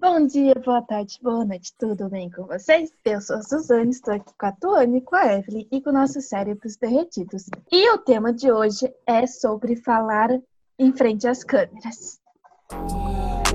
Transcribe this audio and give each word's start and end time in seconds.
Bom 0.00 0.28
dia, 0.28 0.54
boa 0.64 0.80
tarde, 0.80 1.18
boa 1.20 1.44
noite, 1.44 1.72
tudo 1.76 2.08
bem 2.08 2.30
com 2.30 2.46
vocês? 2.46 2.92
Eu 3.04 3.20
sou 3.20 3.34
a 3.34 3.42
Suzane, 3.42 3.90
estou 3.90 4.14
aqui 4.14 4.32
com 4.38 4.46
a 4.46 4.52
Tuane, 4.52 5.00
com 5.00 5.16
a 5.16 5.38
Evelyn 5.38 5.66
e 5.72 5.80
com 5.80 5.90
nossos 5.90 6.26
cérebros 6.26 6.76
derretidos. 6.76 7.46
E 7.72 7.90
o 7.90 7.98
tema 7.98 8.32
de 8.32 8.52
hoje 8.52 8.94
é 9.04 9.26
sobre 9.26 9.74
falar 9.74 10.30
em 10.78 10.92
frente 10.92 11.26
às 11.26 11.42
câmeras. 11.42 12.20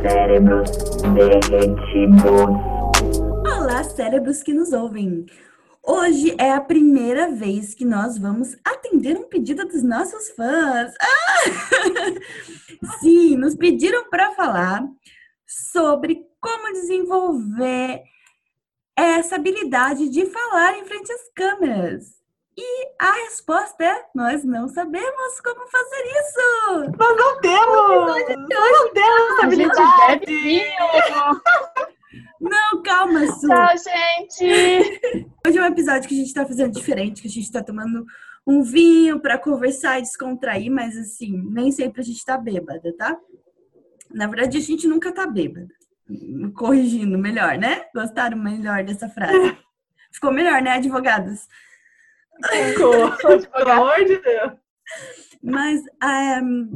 Cérebros 0.01 0.69
derretidos. 1.15 2.21
Olá, 3.47 3.81
cérebros 3.85 4.43
que 4.43 4.53
nos 4.53 4.73
ouvem! 4.73 5.25
Hoje 5.81 6.35
é 6.37 6.51
a 6.51 6.59
primeira 6.59 7.31
vez 7.31 7.73
que 7.73 7.85
nós 7.85 8.17
vamos 8.17 8.53
atender 8.65 9.15
um 9.15 9.29
pedido 9.29 9.65
dos 9.65 9.81
nossos 9.81 10.31
fãs. 10.31 10.93
Ah! 11.01 12.97
Sim, 12.99 13.37
nos 13.37 13.55
pediram 13.55 14.09
para 14.09 14.31
falar 14.31 14.85
sobre 15.47 16.25
como 16.39 16.73
desenvolver 16.73 18.03
essa 18.95 19.35
habilidade 19.35 20.09
de 20.09 20.25
falar 20.25 20.77
em 20.77 20.85
frente 20.85 21.11
às 21.11 21.29
câmeras. 21.35 22.23
E 22.55 22.87
a 22.99 23.11
resposta 23.25 23.83
é: 23.83 24.05
nós 24.13 24.43
não 24.43 24.67
sabemos 24.67 25.41
como 25.41 25.67
fazer 25.67 26.03
isso. 26.05 26.97
Nós 26.97 27.17
não 27.17 27.41
temos! 27.41 28.47
Não 28.49 28.93
temos 28.93 29.31
essa 29.31 29.45
A 29.45 29.49
gente 29.49 29.79
habilidade! 30.19 30.63
Não, 32.39 32.83
calma, 32.83 33.25
Su. 33.27 33.47
Tchau, 33.47 33.69
gente! 33.77 35.29
Hoje 35.47 35.57
é 35.57 35.61
um 35.61 35.65
episódio 35.65 36.07
que 36.07 36.13
a 36.13 36.17
gente 36.17 36.27
está 36.27 36.45
fazendo 36.45 36.73
diferente, 36.73 37.21
que 37.21 37.27
a 37.27 37.31
gente 37.31 37.45
está 37.45 37.63
tomando 37.63 38.05
um 38.45 38.61
vinho 38.61 39.19
para 39.19 39.37
conversar 39.37 39.97
e 39.97 40.03
descontrair, 40.03 40.69
mas 40.69 40.97
assim, 40.97 41.41
nem 41.49 41.71
sempre 41.71 42.01
a 42.01 42.03
gente 42.03 42.17
está 42.17 42.37
bêbada, 42.37 42.93
tá? 42.97 43.17
Na 44.13 44.27
verdade, 44.27 44.57
a 44.57 44.61
gente 44.61 44.87
nunca 44.87 45.11
tá 45.11 45.25
bêbada. 45.25 45.67
Corrigindo, 46.55 47.17
melhor, 47.17 47.57
né? 47.57 47.85
Gostaram 47.93 48.37
melhor 48.37 48.83
dessa 48.83 49.09
frase? 49.09 49.57
Ficou 50.11 50.31
melhor, 50.31 50.61
né, 50.61 50.71
advogados? 50.71 51.47
Ficou. 52.51 53.11
Pelo 53.51 53.71
amor 53.71 54.05
de 54.05 54.19
Deus! 54.19 54.53
Mas, 55.41 55.81
ehm, 56.03 56.71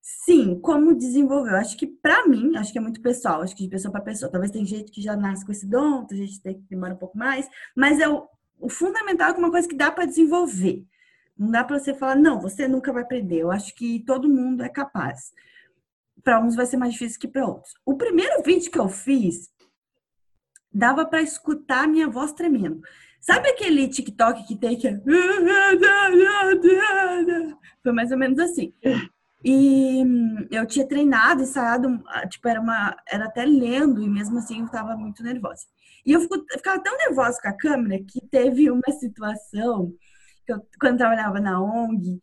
sim, 0.00 0.60
como 0.60 0.94
desenvolver? 0.94 1.52
Eu 1.52 1.56
acho 1.56 1.76
que 1.76 1.86
pra 1.86 2.26
mim, 2.26 2.56
acho 2.56 2.72
que 2.72 2.78
é 2.78 2.80
muito 2.80 3.02
pessoal, 3.02 3.42
acho 3.42 3.56
que 3.56 3.64
de 3.64 3.68
pessoa 3.68 3.90
para 3.90 4.00
pessoa. 4.00 4.30
Talvez 4.30 4.52
tem 4.52 4.64
gente 4.64 4.92
que 4.92 5.02
já 5.02 5.16
nasce 5.16 5.44
com 5.44 5.52
esse 5.52 5.66
dom, 5.66 6.04
tem 6.04 6.18
gente 6.18 6.40
que 6.40 6.54
demora 6.70 6.94
um 6.94 6.98
pouco 6.98 7.18
mais, 7.18 7.48
mas 7.76 7.98
é 7.98 8.08
o, 8.08 8.26
o 8.60 8.68
fundamental 8.68 9.30
é 9.30 9.38
uma 9.38 9.50
coisa 9.50 9.68
que 9.68 9.76
dá 9.76 9.90
para 9.90 10.06
desenvolver. 10.06 10.84
Não 11.36 11.50
dá 11.50 11.64
para 11.64 11.78
você 11.78 11.92
falar, 11.92 12.14
não, 12.14 12.40
você 12.40 12.68
nunca 12.68 12.92
vai 12.92 13.02
aprender. 13.02 13.38
Eu 13.40 13.50
acho 13.50 13.74
que 13.74 14.00
todo 14.06 14.28
mundo 14.28 14.62
é 14.62 14.68
capaz. 14.68 15.32
Para 16.24 16.40
uns 16.40 16.54
vai 16.54 16.66
ser 16.66 16.76
mais 16.76 16.92
difícil 16.92 17.20
que 17.20 17.28
para 17.28 17.46
outros. 17.46 17.74
O 17.84 17.96
primeiro 17.96 18.42
vídeo 18.42 18.70
que 18.70 18.78
eu 18.78 18.88
fiz 18.88 19.50
dava 20.72 21.04
para 21.04 21.22
escutar 21.22 21.86
minha 21.86 22.08
voz 22.08 22.32
tremendo. 22.32 22.80
Sabe 23.20 23.48
aquele 23.48 23.88
TikTok 23.88 24.46
que 24.46 24.56
tem 24.56 24.76
que 24.76 24.88
é... 24.88 25.00
Foi 27.82 27.92
mais 27.92 28.10
ou 28.10 28.18
menos 28.18 28.38
assim. 28.38 28.72
E 29.44 30.04
hum, 30.04 30.46
eu 30.50 30.66
tinha 30.66 30.86
treinado, 30.86 31.42
ensaiado, 31.42 32.02
ah, 32.06 32.26
tipo, 32.26 32.48
era 32.48 32.60
uma, 32.60 32.96
era 33.08 33.24
até 33.26 33.44
lendo, 33.44 34.02
e 34.02 34.08
mesmo 34.08 34.38
assim 34.38 34.60
eu 34.60 34.68
tava 34.70 34.96
muito 34.96 35.22
nervosa. 35.22 35.64
E 36.06 36.12
eu, 36.12 36.20
fico, 36.20 36.44
ficava 36.52 36.80
tão 36.82 36.96
nervosa 36.96 37.40
com 37.40 37.48
a 37.48 37.56
câmera 37.56 38.02
que 38.02 38.20
teve 38.28 38.70
uma 38.70 38.92
situação, 38.98 39.92
que 40.46 40.52
eu, 40.52 40.60
quando 40.80 40.92
eu 40.92 40.98
trabalhava 40.98 41.40
na 41.40 41.60
ONG, 41.60 42.20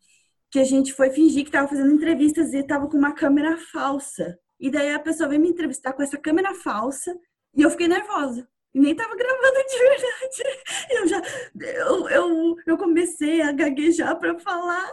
que 0.50 0.58
a 0.58 0.64
gente 0.64 0.92
foi 0.92 1.10
fingir 1.10 1.44
que 1.44 1.50
tava 1.50 1.68
fazendo 1.68 1.92
entrevistas 1.92 2.52
e 2.52 2.62
tava 2.62 2.88
com 2.88 2.96
uma 2.96 3.14
câmera 3.14 3.56
falsa. 3.56 4.38
E 4.58 4.70
daí 4.70 4.92
a 4.92 4.98
pessoa 4.98 5.28
veio 5.28 5.40
me 5.40 5.48
entrevistar 5.48 5.92
com 5.92 6.02
essa 6.02 6.18
câmera 6.18 6.54
falsa 6.54 7.16
e 7.54 7.62
eu 7.62 7.70
fiquei 7.70 7.88
nervosa. 7.88 8.46
E 8.74 8.80
nem 8.80 8.94
tava 8.94 9.16
gravando 9.16 9.58
de 9.68 9.78
verdade. 9.78 10.64
Eu 10.90 11.08
já 11.08 11.22
eu, 11.60 12.08
eu, 12.08 12.56
eu 12.66 12.78
comecei 12.78 13.42
a 13.42 13.52
gaguejar 13.52 14.18
para 14.18 14.38
falar. 14.38 14.92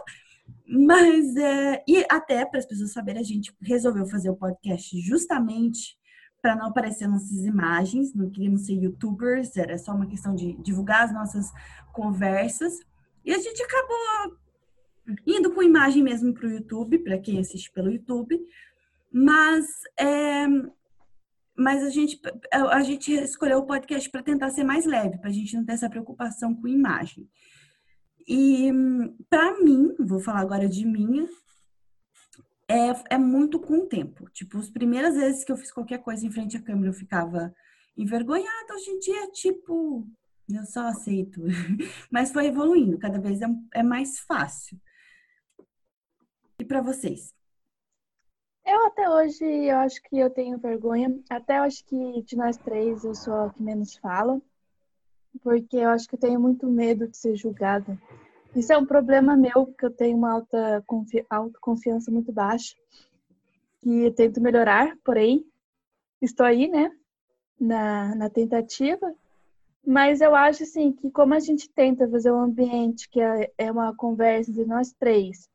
Mas 0.66 1.36
é, 1.36 1.82
e 1.88 2.04
até 2.10 2.44
para 2.44 2.58
as 2.58 2.66
pessoas 2.66 2.92
saberem, 2.92 3.20
a 3.20 3.24
gente 3.24 3.54
resolveu 3.62 4.06
fazer 4.06 4.30
o 4.30 4.36
podcast 4.36 5.00
justamente 5.00 5.96
para 6.40 6.54
não 6.54 6.66
aparecer 6.66 7.08
nossas 7.08 7.44
imagens, 7.44 8.14
não 8.14 8.30
queríamos 8.30 8.66
ser 8.66 8.74
youtubers, 8.74 9.56
era 9.56 9.76
só 9.76 9.92
uma 9.92 10.06
questão 10.06 10.34
de 10.34 10.52
divulgar 10.62 11.04
as 11.04 11.12
nossas 11.12 11.50
conversas. 11.92 12.74
E 13.24 13.32
a 13.32 13.38
gente 13.38 13.62
acabou 13.62 14.38
indo 15.26 15.52
com 15.52 15.62
imagem 15.62 16.02
mesmo 16.02 16.32
para 16.34 16.46
o 16.46 16.50
YouTube, 16.50 16.98
para 16.98 17.18
quem 17.18 17.38
assiste 17.38 17.70
pelo 17.72 17.90
YouTube. 17.90 18.40
Mas 19.12 19.66
é, 19.98 20.46
mas 21.58 21.82
a 21.82 21.90
gente, 21.90 22.20
a 22.52 22.82
gente 22.82 23.12
escolheu 23.12 23.58
o 23.58 23.66
podcast 23.66 24.08
para 24.10 24.22
tentar 24.22 24.50
ser 24.50 24.62
mais 24.62 24.86
leve, 24.86 25.18
para 25.18 25.28
a 25.28 25.32
gente 25.32 25.56
não 25.56 25.64
ter 25.64 25.72
essa 25.72 25.90
preocupação 25.90 26.54
com 26.54 26.68
imagem. 26.68 27.28
E 28.28 28.70
para 29.28 29.58
mim, 29.60 29.92
vou 29.98 30.20
falar 30.20 30.40
agora 30.40 30.68
de 30.68 30.86
mim, 30.86 31.28
é, 32.68 33.14
é 33.14 33.18
muito 33.18 33.58
com 33.58 33.78
o 33.78 33.86
tempo. 33.86 34.30
Tipo, 34.30 34.58
as 34.58 34.70
primeiras 34.70 35.16
vezes 35.16 35.42
que 35.42 35.50
eu 35.50 35.56
fiz 35.56 35.72
qualquer 35.72 35.98
coisa 35.98 36.24
em 36.24 36.30
frente 36.30 36.56
à 36.56 36.62
câmera, 36.62 36.90
eu 36.90 36.94
ficava 36.94 37.52
envergonhada. 37.96 38.74
Hoje 38.74 38.90
em 38.90 38.98
dia, 39.00 39.30
tipo, 39.32 40.06
eu 40.48 40.64
só 40.64 40.86
aceito. 40.86 41.42
Mas 42.08 42.30
foi 42.30 42.46
evoluindo, 42.46 42.98
cada 42.98 43.18
vez 43.18 43.42
é, 43.42 43.48
é 43.74 43.82
mais 43.82 44.20
fácil. 44.20 44.78
E 46.68 46.74
para 46.76 46.82
vocês? 46.82 47.32
Eu 48.66 48.86
até 48.88 49.08
hoje, 49.08 49.42
eu 49.42 49.78
acho 49.78 50.02
que 50.02 50.18
eu 50.18 50.28
tenho 50.28 50.58
vergonha. 50.58 51.18
Até 51.30 51.56
eu 51.56 51.62
acho 51.62 51.82
que 51.86 52.22
de 52.22 52.36
nós 52.36 52.58
três 52.58 53.04
eu 53.04 53.14
sou 53.14 53.32
a 53.32 53.50
que 53.50 53.62
menos 53.62 53.96
fala. 53.96 54.38
Porque 55.42 55.78
eu 55.78 55.88
acho 55.88 56.06
que 56.06 56.16
eu 56.16 56.20
tenho 56.20 56.38
muito 56.38 56.66
medo 56.66 57.08
de 57.08 57.16
ser 57.16 57.34
julgada. 57.36 57.98
Isso 58.54 58.70
é 58.70 58.76
um 58.76 58.84
problema 58.84 59.34
meu, 59.34 59.64
porque 59.64 59.86
eu 59.86 59.90
tenho 59.90 60.18
uma 60.18 60.30
alta 60.30 60.84
confi 60.86 61.24
autoconfiança 61.30 62.10
muito 62.10 62.32
baixa. 62.32 62.76
Eu 63.82 64.12
tento 64.12 64.38
melhorar, 64.38 64.94
porém, 65.02 65.46
estou 66.20 66.44
aí, 66.44 66.68
né? 66.68 66.94
Na, 67.58 68.14
na 68.14 68.28
tentativa. 68.28 69.14
Mas 69.86 70.20
eu 70.20 70.34
acho, 70.34 70.64
assim, 70.64 70.92
que 70.92 71.10
como 71.10 71.32
a 71.32 71.40
gente 71.40 71.70
tenta 71.70 72.06
fazer 72.06 72.30
um 72.30 72.40
ambiente 72.40 73.08
que 73.08 73.22
é, 73.22 73.50
é 73.56 73.72
uma 73.72 73.96
conversa 73.96 74.52
de 74.52 74.66
nós 74.66 74.92
três, 74.92 75.48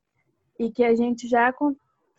e 0.60 0.72
que 0.72 0.84
a 0.84 0.96
gente 0.96 1.28
já 1.28 1.54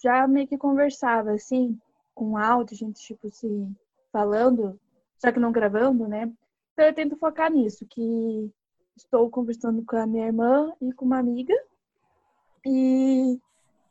já 0.03 0.27
meio 0.27 0.47
que 0.47 0.59
conversava, 0.59 1.33
assim, 1.33 1.79
com 2.15 2.37
áudio, 2.37 2.75
a 2.75 2.79
gente, 2.79 3.01
tipo, 3.01 3.31
se 3.31 3.69
falando, 4.13 4.79
só 5.19 5.33
que 5.33 5.41
não 5.41 5.53
gravando, 5.53 6.07
né? 6.07 6.31
Então 6.73 6.87
eu 6.87 6.95
tento 6.95 7.17
focar 7.17 7.51
nisso, 7.51 7.87
que 7.87 8.51
estou 8.97 9.31
conversando 9.31 9.85
com 9.85 9.97
a 9.97 10.07
minha 10.07 10.27
irmã 10.27 10.73
e 10.81 10.93
com 10.93 11.05
uma 11.05 11.19
amiga. 11.19 11.55
E 12.67 13.39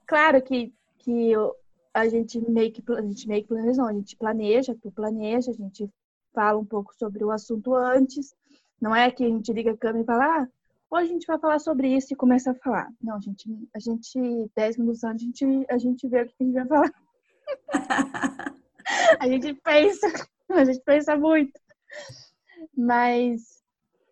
claro 0.05 0.41
que, 0.41 0.73
que 0.99 1.31
eu, 1.31 1.55
a 1.93 2.07
gente 2.07 2.39
meio 2.49 2.71
que 2.71 2.83
a 2.91 3.01
gente 3.01 3.27
meio 3.27 3.43
que 3.43 3.49
planeja, 3.49 3.81
não, 3.81 3.89
a 3.89 3.93
gente 3.93 4.15
planeja, 4.15 4.75
tu 4.81 4.91
planeja, 4.91 5.51
a 5.51 5.53
gente 5.53 5.89
fala 6.33 6.59
um 6.59 6.65
pouco 6.65 6.93
sobre 6.95 7.23
o 7.23 7.31
assunto 7.31 7.73
antes. 7.75 8.35
Não 8.81 8.95
é 8.95 9.09
que 9.11 9.23
a 9.23 9.29
gente 9.29 9.53
liga 9.53 9.71
a 9.71 9.77
câmera 9.77 10.03
e 10.03 10.05
fala, 10.05 10.25
ah, 10.25 10.47
hoje 10.93 11.09
a 11.09 11.13
gente 11.13 11.25
vai 11.25 11.39
falar 11.39 11.59
sobre 11.59 11.87
isso 11.87 12.13
e 12.13 12.15
começa 12.15 12.51
a 12.51 12.55
falar. 12.55 12.87
Não, 13.01 13.15
a 13.15 13.19
gente, 13.19 13.49
a 13.75 13.79
gente, 13.79 14.51
10 14.55 14.77
minutos 14.77 15.03
antes, 15.03 15.23
a 15.23 15.25
gente, 15.25 15.65
a 15.69 15.77
gente 15.77 16.07
vê 16.07 16.21
o 16.21 16.27
que 16.27 16.35
a 16.39 16.43
gente 16.43 16.53
vai 16.53 16.67
falar. 16.67 16.93
a 19.19 19.27
gente 19.27 19.53
pensa, 19.55 20.07
a 20.49 20.65
gente 20.65 20.81
pensa 20.81 21.17
muito. 21.17 21.59
Mas, 22.77 23.63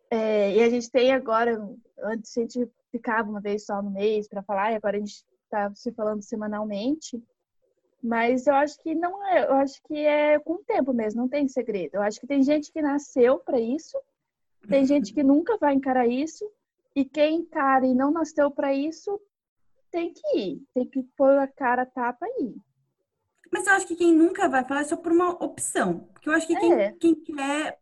é, 0.09 0.55
e 0.55 0.63
a 0.63 0.69
gente 0.69 0.89
tem 0.89 1.13
agora, 1.13 1.63
antes 2.03 2.35
a 2.35 2.41
gente 2.41 2.71
ficava 2.91 3.29
uma 3.29 3.39
vez 3.39 3.65
só 3.65 3.81
no 3.81 3.91
mês 3.91 4.27
para 4.27 4.41
falar, 4.41 4.71
e 4.71 4.75
agora 4.75 4.97
a 4.97 4.99
gente 4.99 5.23
está 5.43 5.71
se 5.75 5.91
falando 5.91 6.23
semanalmente. 6.23 7.23
Mas 8.03 8.47
eu 8.47 8.55
acho 8.55 8.79
que 8.79 8.95
não 8.95 9.23
é, 9.27 9.45
eu 9.45 9.53
acho 9.53 9.79
que 9.83 9.95
é 9.95 10.39
com 10.39 10.53
o 10.53 10.63
tempo 10.63 10.91
mesmo, 10.91 11.21
não 11.21 11.29
tem 11.29 11.47
segredo. 11.47 11.95
Eu 11.95 12.01
acho 12.01 12.19
que 12.19 12.25
tem 12.25 12.41
gente 12.41 12.71
que 12.71 12.81
nasceu 12.81 13.37
para 13.37 13.59
isso, 13.59 13.95
tem 14.67 14.83
gente 14.83 15.13
que 15.13 15.21
nunca 15.21 15.57
vai 15.57 15.75
encarar 15.75 16.07
isso, 16.07 16.51
e 16.95 17.05
quem 17.05 17.37
encara 17.39 17.85
e 17.85 17.93
não 17.93 18.11
nasceu 18.11 18.51
para 18.51 18.73
isso 18.73 19.19
tem 19.91 20.13
que 20.13 20.37
ir, 20.37 20.61
tem 20.73 20.87
que 20.87 21.03
pôr 21.17 21.37
a 21.37 21.47
cara 21.47 21.81
a 21.83 21.85
tapa 21.85 22.25
ir. 22.39 22.55
Mas 23.51 23.67
eu 23.67 23.73
acho 23.73 23.87
que 23.87 23.95
quem 23.95 24.13
nunca 24.13 24.47
vai 24.47 24.63
falar 24.63 24.81
é 24.81 24.85
só 24.85 24.95
por 24.95 25.11
uma 25.11 25.31
opção. 25.43 26.07
Porque 26.13 26.29
eu 26.29 26.33
acho 26.33 26.47
que 26.47 26.55
quem, 26.55 26.73
É. 26.73 26.91
quem 26.93 27.15
quer 27.15 27.77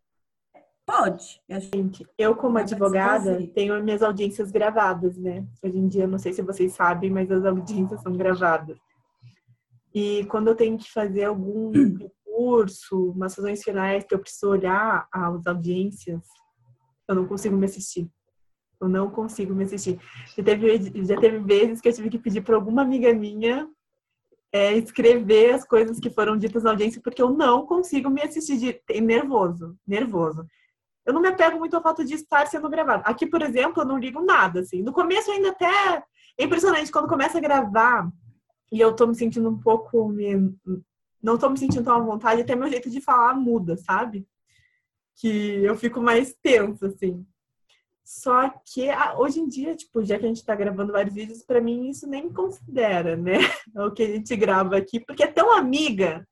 pode. 0.84 1.40
Eu 1.48 1.56
acho 1.56 1.70
que 1.70 1.78
Gente, 1.78 2.06
eu 2.18 2.34
como 2.34 2.58
advogada 2.58 3.46
tenho 3.54 3.74
as 3.74 3.84
minhas 3.84 4.02
audiências 4.02 4.50
gravadas, 4.50 5.16
né? 5.16 5.46
Hoje 5.62 5.78
em 5.78 5.86
dia, 5.86 6.08
não 6.08 6.18
sei 6.18 6.32
se 6.32 6.42
vocês 6.42 6.72
sabem, 6.72 7.10
mas 7.10 7.30
as 7.30 7.44
audiências 7.44 8.02
são 8.02 8.12
gravadas. 8.12 8.76
E 9.94 10.24
quando 10.26 10.48
eu 10.48 10.56
tenho 10.56 10.76
que 10.76 10.90
fazer 10.90 11.24
algum 11.24 11.70
recurso, 11.96 13.12
umas 13.12 13.32
sessões 13.32 13.62
finais 13.62 14.02
que 14.02 14.14
eu 14.14 14.18
preciso 14.18 14.50
olhar 14.50 15.06
as 15.12 15.46
audiências, 15.46 16.20
eu 17.06 17.14
não 17.14 17.26
consigo 17.28 17.56
me 17.56 17.66
assistir. 17.66 18.10
Eu 18.80 18.88
não 18.88 19.10
consigo 19.10 19.54
me 19.54 19.64
assistir. 19.64 20.00
Já 20.36 20.42
teve, 20.42 21.04
já 21.04 21.20
teve 21.20 21.38
vezes 21.40 21.80
que 21.80 21.88
eu 21.88 21.92
tive 21.92 22.10
que 22.10 22.18
pedir 22.18 22.40
para 22.40 22.56
alguma 22.56 22.82
amiga 22.82 23.12
minha 23.12 23.68
é, 24.52 24.72
escrever 24.76 25.54
as 25.54 25.64
coisas 25.64 26.00
que 26.00 26.10
foram 26.10 26.36
ditas 26.36 26.62
na 26.62 26.70
audiência, 26.70 27.00
porque 27.02 27.22
eu 27.22 27.30
não 27.30 27.66
consigo 27.66 28.10
me 28.10 28.22
assistir 28.22 28.58
de 28.58 29.00
nervoso, 29.00 29.76
nervoso. 29.86 30.46
Eu 31.06 31.14
não 31.14 31.20
me 31.20 31.28
apego 31.28 31.58
muito 31.58 31.74
ao 31.76 31.82
fato 31.82 32.04
de 32.04 32.14
estar 32.14 32.46
sendo 32.46 32.68
gravado. 32.68 33.02
Aqui, 33.06 33.26
por 33.26 33.42
exemplo, 33.42 33.82
eu 33.82 33.86
não 33.86 33.98
ligo 33.98 34.20
nada, 34.22 34.60
assim. 34.60 34.82
No 34.82 34.92
começo 34.92 35.30
ainda 35.30 35.50
até 35.50 36.04
é 36.38 36.44
impressionante 36.44 36.90
quando 36.90 37.08
começa 37.08 37.38
a 37.38 37.40
gravar 37.40 38.10
e 38.72 38.80
eu 38.80 38.94
tô 38.94 39.06
me 39.06 39.14
sentindo 39.14 39.48
um 39.48 39.58
pouco 39.58 40.08
me... 40.08 40.54
não 41.22 41.36
tô 41.36 41.50
me 41.50 41.58
sentindo 41.58 41.84
tão 41.84 41.96
à 41.96 42.00
vontade, 42.00 42.42
até 42.42 42.54
meu 42.54 42.68
jeito 42.68 42.88
de 42.90 43.00
falar 43.00 43.34
muda, 43.34 43.76
sabe? 43.76 44.26
Que 45.16 45.64
eu 45.64 45.76
fico 45.76 46.00
mais 46.00 46.34
tensa 46.42 46.86
assim. 46.86 47.26
Só 48.10 48.50
que 48.66 48.88
hoje 49.18 49.38
em 49.38 49.46
dia, 49.46 49.76
tipo, 49.76 50.02
já 50.02 50.18
que 50.18 50.24
a 50.24 50.28
gente 50.28 50.44
tá 50.44 50.52
gravando 50.56 50.92
vários 50.92 51.14
vídeos, 51.14 51.44
para 51.44 51.60
mim 51.60 51.90
isso 51.90 52.08
nem 52.08 52.28
considera, 52.28 53.16
né? 53.16 53.38
o 53.86 53.92
que 53.92 54.02
a 54.02 54.06
gente 54.08 54.34
grava 54.34 54.76
aqui, 54.76 54.98
porque 54.98 55.22
é 55.22 55.28
tão 55.28 55.56
amiga, 55.56 56.26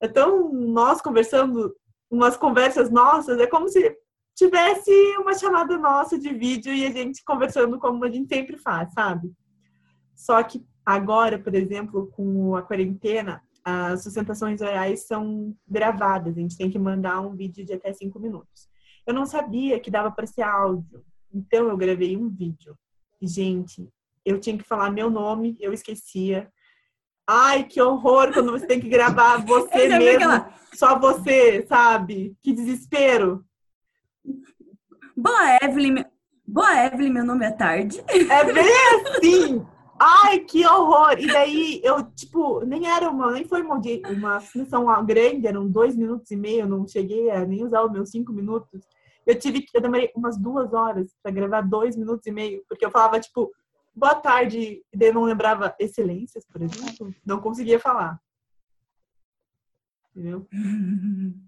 é 0.00 0.08
tão 0.08 0.50
nós 0.50 1.02
conversando, 1.02 1.76
umas 2.10 2.34
conversas 2.34 2.90
nossas, 2.90 3.38
é 3.38 3.46
como 3.46 3.68
se 3.68 3.94
tivesse 4.34 4.90
uma 5.18 5.34
chamada 5.34 5.76
nossa 5.76 6.18
de 6.18 6.32
vídeo 6.32 6.72
e 6.72 6.86
a 6.86 6.90
gente 6.90 7.22
conversando 7.22 7.78
como 7.78 8.06
a 8.06 8.10
gente 8.10 8.34
sempre 8.34 8.56
faz, 8.56 8.90
sabe? 8.94 9.30
Só 10.16 10.42
que 10.42 10.64
agora, 10.84 11.38
por 11.38 11.54
exemplo, 11.54 12.10
com 12.12 12.56
a 12.56 12.62
quarentena, 12.62 13.42
as 13.62 14.02
sustentações 14.02 14.62
orais 14.62 15.06
são 15.06 15.54
gravadas, 15.68 16.38
a 16.38 16.40
gente 16.40 16.56
tem 16.56 16.70
que 16.70 16.78
mandar 16.78 17.20
um 17.20 17.36
vídeo 17.36 17.66
de 17.66 17.74
até 17.74 17.92
cinco 17.92 18.18
minutos. 18.18 18.66
Eu 19.06 19.12
não 19.12 19.26
sabia 19.26 19.78
que 19.78 19.90
dava 19.90 20.10
para 20.10 20.26
ser 20.26 20.42
áudio. 20.42 21.04
Então 21.32 21.68
eu 21.68 21.76
gravei 21.76 22.16
um 22.16 22.28
vídeo. 22.28 22.76
Gente, 23.20 23.88
eu 24.24 24.38
tinha 24.38 24.56
que 24.56 24.64
falar 24.64 24.90
meu 24.90 25.10
nome, 25.10 25.56
eu 25.60 25.72
esquecia. 25.72 26.50
Ai, 27.26 27.64
que 27.64 27.80
horror 27.80 28.32
quando 28.32 28.52
você 28.52 28.66
tem 28.66 28.80
que 28.80 28.88
gravar 28.88 29.38
você 29.44 29.88
mesmo, 29.88 30.30
aquela... 30.30 30.54
só 30.72 30.98
você, 30.98 31.66
sabe? 31.66 32.36
Que 32.42 32.52
desespero. 32.52 33.44
Boa, 35.16 35.58
Evelyn. 35.62 36.04
Boa, 36.46 36.86
Evelyn, 36.86 37.12
meu 37.12 37.24
nome 37.24 37.44
é 37.44 37.50
Tarde. 37.50 38.02
É 38.08 38.44
bem 38.52 38.72
assim. 39.16 39.66
Ai, 40.00 40.38
que 40.40 40.64
horror! 40.64 41.18
E 41.18 41.26
daí 41.26 41.80
eu, 41.82 42.04
tipo, 42.12 42.64
nem 42.64 42.88
era 42.88 43.10
uma, 43.10 43.32
nem 43.32 43.44
foi 43.44 43.62
uma, 43.62 43.80
uma 44.10 44.40
sessão 44.40 44.86
grande, 45.04 45.48
eram 45.48 45.68
dois 45.68 45.96
minutos 45.96 46.30
e 46.30 46.36
meio, 46.36 46.60
eu 46.60 46.68
não 46.68 46.86
cheguei 46.86 47.28
a 47.30 47.44
nem 47.44 47.64
usar 47.64 47.82
os 47.82 47.90
meus 47.90 48.10
cinco 48.10 48.32
minutos. 48.32 48.80
Eu 49.28 49.38
tive 49.38 49.60
que, 49.60 49.76
eu 49.76 49.82
demorei 49.82 50.10
umas 50.16 50.38
duas 50.38 50.72
horas 50.72 51.14
para 51.22 51.30
gravar 51.30 51.60
dois 51.60 51.94
minutos 51.94 52.26
e 52.26 52.32
meio, 52.32 52.64
porque 52.66 52.82
eu 52.82 52.90
falava, 52.90 53.20
tipo, 53.20 53.52
boa 53.94 54.14
tarde, 54.14 54.82
e 54.90 54.96
daí 54.96 55.12
não 55.12 55.24
lembrava 55.24 55.76
excelências, 55.78 56.46
por 56.46 56.62
exemplo, 56.62 57.14
não 57.26 57.38
conseguia 57.38 57.78
falar. 57.78 58.18
Entendeu? 60.10 60.48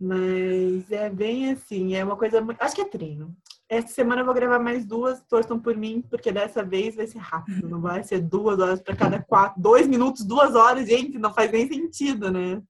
Mas 0.00 0.90
é 0.90 1.08
bem 1.08 1.52
assim, 1.52 1.94
é 1.94 2.02
uma 2.02 2.16
coisa 2.16 2.40
muito. 2.40 2.60
Acho 2.60 2.74
que 2.74 2.80
é 2.80 2.88
treino. 2.88 3.36
Essa 3.68 3.88
semana 3.94 4.22
eu 4.22 4.24
vou 4.24 4.34
gravar 4.34 4.58
mais 4.58 4.84
duas, 4.84 5.22
torçam 5.28 5.60
por 5.60 5.76
mim, 5.76 6.02
porque 6.10 6.32
dessa 6.32 6.64
vez 6.64 6.96
vai 6.96 7.06
ser 7.06 7.18
rápido, 7.18 7.68
não 7.68 7.80
vai 7.80 8.02
ser 8.02 8.20
duas 8.20 8.58
horas 8.58 8.82
para 8.82 8.96
cada 8.96 9.22
quatro. 9.22 9.62
Dois 9.62 9.86
minutos, 9.86 10.24
duas 10.24 10.56
horas, 10.56 10.88
gente, 10.88 11.20
não 11.20 11.32
faz 11.32 11.52
nem 11.52 11.68
sentido, 11.68 12.32
né? 12.32 12.60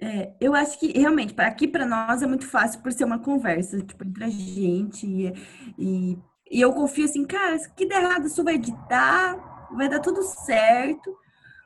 É, 0.00 0.32
eu 0.40 0.54
acho 0.54 0.78
que 0.78 0.96
realmente 0.96 1.34
aqui 1.38 1.66
para 1.66 1.84
nós 1.84 2.22
é 2.22 2.26
muito 2.26 2.46
fácil 2.46 2.80
por 2.80 2.92
ser 2.92 3.04
uma 3.04 3.18
conversa 3.18 3.80
tipo, 3.80 4.04
entre 4.04 4.24
a 4.24 4.28
gente 4.28 5.04
e, 5.04 5.32
e, 5.76 6.18
e, 6.48 6.60
eu 6.60 6.72
confio 6.72 7.04
assim, 7.04 7.24
cara, 7.24 7.58
se 7.58 7.68
que 7.74 7.84
der 7.84 8.02
errado 8.04 8.26
isso 8.26 8.44
vai 8.44 8.54
editar, 8.54 9.68
vai 9.74 9.88
dar 9.88 9.98
tudo 9.98 10.22
certo. 10.22 11.16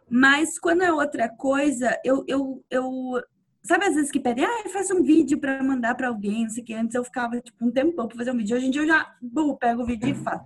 Mas 0.09 0.59
quando 0.59 0.83
é 0.83 0.93
outra 0.93 1.29
coisa, 1.29 1.99
eu, 2.05 2.25
eu, 2.27 2.65
eu 2.71 3.23
sabe 3.63 3.87
às 3.87 3.95
vezes 3.95 4.11
que 4.11 4.21
pedem, 4.21 4.45
ah, 4.45 4.69
faz 4.71 4.91
um 4.91 5.03
vídeo 5.03 5.39
para 5.39 5.63
mandar 5.63 5.95
para 5.95 6.09
alguém, 6.09 6.45
não 6.45 6.51
sei 6.51 6.63
o 6.63 6.67
que. 6.67 6.75
Antes 6.75 6.95
eu 6.95 7.05
ficava 7.05 7.41
tipo 7.41 7.65
um 7.65 7.71
tempão 7.71 8.09
para 8.09 8.17
fazer 8.17 8.31
um 8.31 8.37
vídeo. 8.37 8.57
Hoje 8.57 8.67
em 8.67 8.71
dia 8.71 8.83
eu 8.83 8.87
já 8.87 9.15
bum, 9.21 9.57
pego 9.57 9.83
o 9.83 9.87
vídeo 9.87 10.09
e 10.09 10.15
faço. 10.15 10.45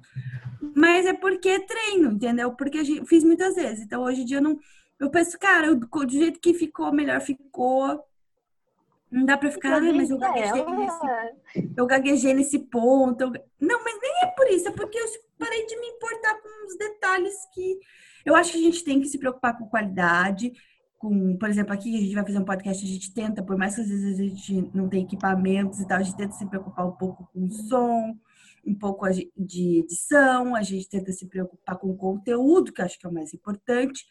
Mas 0.74 1.06
é 1.06 1.12
porque 1.14 1.48
é 1.48 1.60
treino, 1.60 2.12
entendeu? 2.12 2.52
Porque 2.54 2.78
eu 2.78 3.06
fiz 3.06 3.24
muitas 3.24 3.54
vezes. 3.54 3.84
Então 3.84 4.02
hoje 4.02 4.22
em 4.22 4.24
dia 4.24 4.38
eu 4.38 4.42
não 4.42 4.58
eu 4.98 5.10
penso, 5.10 5.38
cara, 5.38 5.74
do 5.74 6.08
jeito 6.08 6.40
que 6.40 6.54
ficou, 6.54 6.92
melhor 6.92 7.20
ficou. 7.20 8.02
Não 9.10 9.24
dá 9.24 9.36
pra 9.36 9.50
ficar, 9.50 9.76
ah, 9.76 9.92
mas 9.92 10.10
eu 10.10 10.18
gaguejei, 10.18 10.64
nesse, 10.64 11.70
eu 11.76 11.86
gaguejei 11.86 12.34
nesse 12.34 12.58
ponto. 12.58 13.20
Eu... 13.20 13.32
Não, 13.60 13.84
mas 13.84 13.98
nem 14.00 14.22
é 14.22 14.26
por 14.26 14.48
isso, 14.48 14.68
é 14.68 14.72
porque 14.72 14.98
eu 14.98 15.06
parei 15.38 15.64
de 15.66 15.78
me 15.78 15.86
importar 15.88 16.34
com 16.40 16.66
os 16.66 16.76
detalhes 16.76 17.34
que. 17.54 17.78
Eu 18.24 18.34
acho 18.34 18.52
que 18.52 18.58
a 18.58 18.62
gente 18.62 18.82
tem 18.82 19.00
que 19.00 19.08
se 19.08 19.18
preocupar 19.18 19.56
com 19.56 19.68
qualidade. 19.68 20.52
Com, 20.98 21.36
por 21.36 21.48
exemplo, 21.48 21.72
aqui 21.72 21.94
a 21.96 22.00
gente 22.00 22.14
vai 22.14 22.24
fazer 22.24 22.38
um 22.38 22.44
podcast, 22.44 22.84
a 22.84 22.88
gente 22.88 23.14
tenta, 23.14 23.42
por 23.42 23.56
mais 23.56 23.74
que 23.74 23.82
às 23.82 23.88
vezes 23.88 24.18
a 24.18 24.22
gente 24.22 24.70
não 24.74 24.88
tem 24.88 25.04
equipamentos 25.04 25.78
e 25.78 25.86
tal, 25.86 25.98
a 25.98 26.02
gente 26.02 26.16
tenta 26.16 26.32
se 26.32 26.46
preocupar 26.46 26.88
um 26.88 26.92
pouco 26.92 27.28
com 27.32 27.44
o 27.44 27.52
som, 27.52 28.18
um 28.66 28.74
pouco 28.74 29.06
de 29.36 29.78
edição, 29.78 30.56
a 30.56 30.62
gente 30.62 30.88
tenta 30.88 31.12
se 31.12 31.26
preocupar 31.26 31.76
com 31.76 31.90
o 31.90 31.96
conteúdo, 31.96 32.72
que 32.72 32.80
eu 32.80 32.84
acho 32.86 32.98
que 32.98 33.06
é 33.06 33.10
o 33.10 33.12
mais 33.12 33.32
importante 33.34 34.06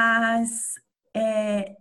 mas 0.00 0.74
é, 1.14 1.76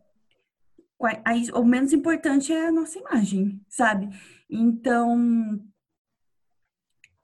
o 1.53 1.63
menos 1.63 1.93
importante 1.93 2.51
é 2.51 2.67
a 2.67 2.71
nossa 2.71 2.97
imagem, 2.97 3.61
sabe? 3.69 4.09
Então, 4.49 5.61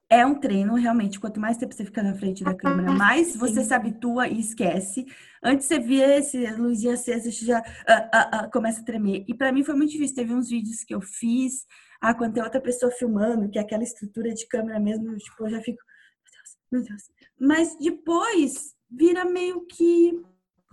é 0.08 0.24
um 0.24 0.38
treino, 0.38 0.74
realmente. 0.74 1.18
Quanto 1.18 1.40
mais 1.40 1.56
tempo 1.56 1.74
você 1.74 1.84
fica 1.84 2.02
na 2.02 2.14
frente 2.14 2.44
da 2.44 2.54
câmera, 2.54 2.92
mais 2.92 3.34
você 3.34 3.64
se 3.64 3.74
habitua 3.74 4.28
e 4.28 4.38
esquece. 4.38 5.04
Antes 5.42 5.66
você 5.66 5.80
via 5.80 6.18
esse 6.18 6.46
luzinha 6.52 6.94
acesa, 6.94 7.30
você 7.30 7.44
já 7.44 7.58
uh, 7.58 8.42
uh, 8.42 8.46
uh, 8.46 8.50
começa 8.52 8.80
a 8.80 8.84
tremer. 8.84 9.24
E 9.26 9.34
para 9.34 9.50
mim 9.50 9.64
foi 9.64 9.74
muito 9.74 9.90
difícil. 9.90 10.14
Teve 10.14 10.32
uns 10.32 10.48
vídeos 10.48 10.84
que 10.84 10.94
eu 10.94 11.00
fiz, 11.00 11.66
ah, 12.00 12.14
quando 12.14 12.34
tem 12.34 12.42
outra 12.42 12.60
pessoa 12.60 12.92
filmando, 12.92 13.50
que 13.50 13.58
é 13.58 13.62
aquela 13.62 13.82
estrutura 13.82 14.32
de 14.32 14.46
câmera 14.46 14.78
mesmo, 14.78 15.16
tipo, 15.16 15.44
eu 15.44 15.50
já 15.50 15.60
fico, 15.60 15.82
meu 16.22 16.32
Deus, 16.32 16.58
meu 16.70 16.82
Deus. 16.84 17.02
Mas 17.40 17.76
depois 17.78 18.74
vira 18.88 19.24
meio 19.24 19.66
que 19.66 20.12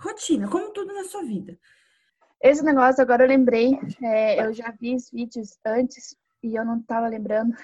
rotina, 0.01 0.49
como 0.49 0.71
tudo 0.71 0.93
na 0.93 1.03
sua 1.03 1.23
vida. 1.23 1.57
Esse 2.41 2.63
negócio, 2.63 3.01
agora 3.01 3.23
eu 3.23 3.27
lembrei, 3.27 3.79
é, 4.01 4.43
eu 4.45 4.51
já 4.51 4.71
vi 4.71 4.95
os 4.95 5.11
vídeos 5.11 5.57
antes 5.65 6.15
e 6.43 6.55
eu 6.55 6.65
não 6.65 6.79
estava 6.79 7.07
lembrando. 7.07 7.55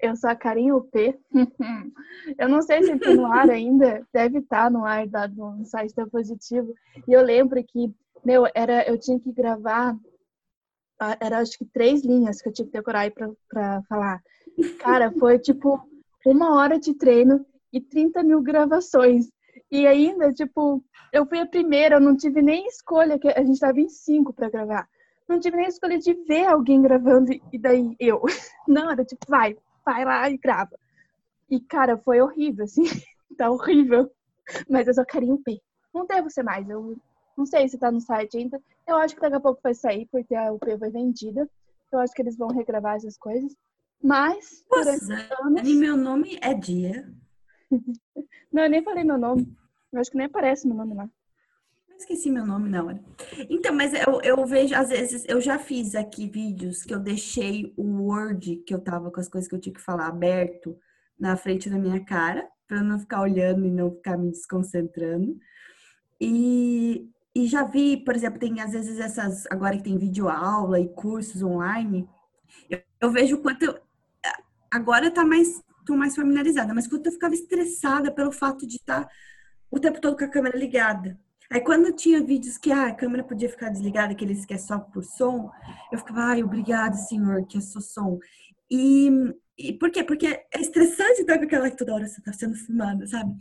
Eu 0.00 0.14
sou 0.14 0.28
a 0.28 0.36
Carinho 0.36 0.78
P. 0.82 1.18
eu 2.38 2.48
não 2.48 2.60
sei 2.60 2.82
se 2.82 2.92
está 2.92 3.14
no 3.14 3.24
ar 3.24 3.48
ainda, 3.48 4.06
deve 4.12 4.40
estar 4.40 4.64
tá 4.64 4.70
no 4.70 4.84
ar 4.84 5.06
da, 5.06 5.26
no 5.26 5.64
site 5.64 5.94
da 5.94 6.06
Positivo. 6.06 6.74
E 7.08 7.12
eu 7.14 7.22
lembro 7.22 7.62
que, 7.64 7.90
meu, 8.22 8.46
era, 8.54 8.86
eu 8.86 8.98
tinha 8.98 9.18
que 9.18 9.32
gravar, 9.32 9.96
era 11.18 11.38
acho 11.38 11.58
que 11.58 11.64
três 11.64 12.04
linhas 12.04 12.42
que 12.42 12.48
eu 12.50 12.52
tinha 12.52 12.66
que 12.66 12.72
decorar 12.72 13.00
aí 13.00 13.10
para 13.10 13.82
falar. 13.88 14.22
Cara, 14.78 15.10
foi 15.12 15.38
tipo 15.38 15.80
uma 16.26 16.56
hora 16.56 16.78
de 16.78 16.92
treino 16.92 17.44
e 17.72 17.80
30 17.80 18.22
mil 18.22 18.42
gravações. 18.42 19.30
E 19.70 19.86
ainda, 19.86 20.32
tipo, 20.32 20.82
eu 21.12 21.26
fui 21.26 21.40
a 21.40 21.46
primeira, 21.46 21.96
eu 21.96 22.00
não 22.00 22.16
tive 22.16 22.40
nem 22.40 22.66
escolha, 22.66 23.18
que 23.18 23.28
a 23.28 23.42
gente 23.42 23.58
tava 23.58 23.80
em 23.80 23.88
cinco 23.88 24.32
para 24.32 24.50
gravar. 24.50 24.88
Não 25.28 25.40
tive 25.40 25.56
nem 25.56 25.66
escolha 25.66 25.98
de 25.98 26.14
ver 26.24 26.46
alguém 26.46 26.80
gravando 26.80 27.32
e 27.52 27.58
daí 27.58 27.96
eu. 27.98 28.22
Não, 28.68 28.90
era 28.90 29.04
tipo, 29.04 29.26
vai, 29.28 29.56
vai 29.84 30.04
lá 30.04 30.30
e 30.30 30.36
grava. 30.36 30.78
E, 31.50 31.60
cara, 31.60 31.98
foi 31.98 32.20
horrível, 32.20 32.64
assim. 32.64 32.82
tá 33.36 33.50
horrível. 33.50 34.10
Mas 34.68 34.86
eu 34.86 34.94
só 34.94 35.04
carinho 35.04 35.40
P. 35.44 35.60
Não 35.92 36.06
devo 36.06 36.30
ser 36.30 36.44
mais. 36.44 36.68
Eu 36.68 36.96
não 37.36 37.44
sei 37.44 37.68
se 37.68 37.78
tá 37.78 37.90
no 37.90 38.00
site 38.00 38.38
ainda. 38.38 38.60
Eu 38.86 38.96
acho 38.96 39.16
que 39.16 39.20
daqui 39.20 39.36
a 39.36 39.40
pouco 39.40 39.60
vai 39.62 39.74
sair, 39.74 40.06
porque 40.12 40.34
a 40.34 40.52
UP 40.52 40.64
foi 40.78 40.90
vendida. 40.90 41.48
Eu 41.92 41.98
acho 41.98 42.12
que 42.12 42.22
eles 42.22 42.36
vão 42.36 42.48
regravar 42.48 42.96
essas 42.96 43.18
coisas. 43.18 43.52
Mas, 44.02 44.64
durante 44.70 45.04
Nossa, 45.06 45.36
anos... 45.42 45.74
meu 45.74 45.96
nome 45.96 46.38
é 46.40 46.54
Dia. 46.54 47.08
não, 48.52 48.64
eu 48.64 48.70
nem 48.70 48.82
falei 48.82 49.04
meu 49.04 49.18
nome. 49.18 49.46
Eu 49.92 50.00
acho 50.00 50.10
que 50.10 50.16
nem 50.16 50.26
aparece 50.26 50.66
meu 50.66 50.76
nome 50.76 50.94
lá. 50.94 51.08
Eu 51.88 51.96
esqueci 51.96 52.30
meu 52.30 52.44
nome 52.44 52.68
na 52.68 52.84
hora. 52.84 53.00
Então, 53.48 53.74
mas 53.74 53.92
eu, 53.94 54.20
eu 54.22 54.44
vejo, 54.44 54.74
às 54.74 54.90
vezes, 54.90 55.24
eu 55.26 55.40
já 55.40 55.58
fiz 55.58 55.94
aqui 55.94 56.28
vídeos 56.28 56.82
que 56.82 56.94
eu 56.94 57.00
deixei 57.00 57.72
o 57.76 58.02
Word, 58.02 58.56
que 58.66 58.74
eu 58.74 58.80
tava 58.80 59.10
com 59.10 59.18
as 59.18 59.28
coisas 59.28 59.48
que 59.48 59.54
eu 59.54 59.60
tinha 59.60 59.74
que 59.74 59.80
falar 59.80 60.08
aberto 60.08 60.78
na 61.18 61.36
frente 61.36 61.70
da 61.70 61.78
minha 61.78 62.04
cara, 62.04 62.46
para 62.68 62.82
não 62.82 62.98
ficar 62.98 63.22
olhando 63.22 63.64
e 63.64 63.70
não 63.70 63.90
ficar 63.90 64.18
me 64.18 64.30
desconcentrando. 64.30 65.38
E, 66.20 67.08
e 67.34 67.46
já 67.46 67.64
vi, 67.64 67.96
por 67.96 68.14
exemplo, 68.14 68.38
tem 68.38 68.60
às 68.60 68.72
vezes 68.72 68.98
essas, 68.98 69.46
agora 69.50 69.76
que 69.76 69.84
tem 69.84 69.96
vídeo 69.96 70.28
aula 70.28 70.78
e 70.78 70.88
cursos 70.88 71.42
online, 71.42 72.06
eu, 72.68 72.80
eu 73.00 73.10
vejo 73.10 73.36
o 73.36 73.42
quanto 73.42 73.64
eu, 73.64 73.78
agora 74.70 75.10
tá 75.10 75.24
mais 75.24 75.62
tô 75.86 75.96
mais 75.96 76.14
familiarizada, 76.14 76.74
mas 76.74 76.86
quando 76.86 77.06
eu 77.06 77.12
ficava 77.12 77.34
estressada 77.34 78.12
pelo 78.12 78.32
fato 78.32 78.66
de 78.66 78.76
estar 78.76 79.08
o 79.70 79.80
tempo 79.80 80.00
todo 80.00 80.16
com 80.16 80.24
a 80.24 80.28
câmera 80.28 80.58
ligada. 80.58 81.18
Aí 81.50 81.60
quando 81.60 81.94
tinha 81.94 82.22
vídeos 82.22 82.58
que 82.58 82.72
ah, 82.72 82.88
a 82.88 82.94
câmera 82.94 83.22
podia 83.22 83.48
ficar 83.48 83.70
desligada, 83.70 84.12
aqueles 84.12 84.44
que 84.44 84.54
é 84.54 84.58
só 84.58 84.78
por 84.78 85.04
som, 85.04 85.50
eu 85.92 85.98
ficava, 85.98 86.20
ai, 86.22 86.42
obrigado, 86.42 86.94
senhor, 86.94 87.46
que 87.46 87.58
é 87.58 87.60
só 87.60 87.80
som. 87.80 88.18
E, 88.70 89.08
e 89.56 89.72
por 89.72 89.90
quê? 89.90 90.02
Porque 90.02 90.26
é 90.26 90.60
estressante 90.60 91.20
estar 91.20 91.38
com 91.38 91.44
aquela 91.44 91.70
que 91.70 91.76
toda 91.76 91.94
hora 91.94 92.06
você 92.06 92.18
está 92.18 92.32
sendo 92.32 92.56
filmada, 92.56 93.06
sabe? 93.06 93.32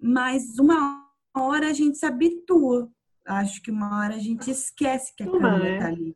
Mas 0.00 0.58
uma 0.58 1.04
hora 1.36 1.68
a 1.68 1.72
gente 1.72 1.98
se 1.98 2.06
habitua. 2.06 2.88
Acho 3.26 3.60
que 3.60 3.70
uma 3.70 3.98
hora 3.98 4.14
a 4.14 4.20
gente 4.20 4.50
esquece 4.50 5.12
que 5.16 5.24
a 5.24 5.30
câmera 5.30 5.58
né? 5.58 5.78
tá 5.78 5.86
ali. 5.88 6.14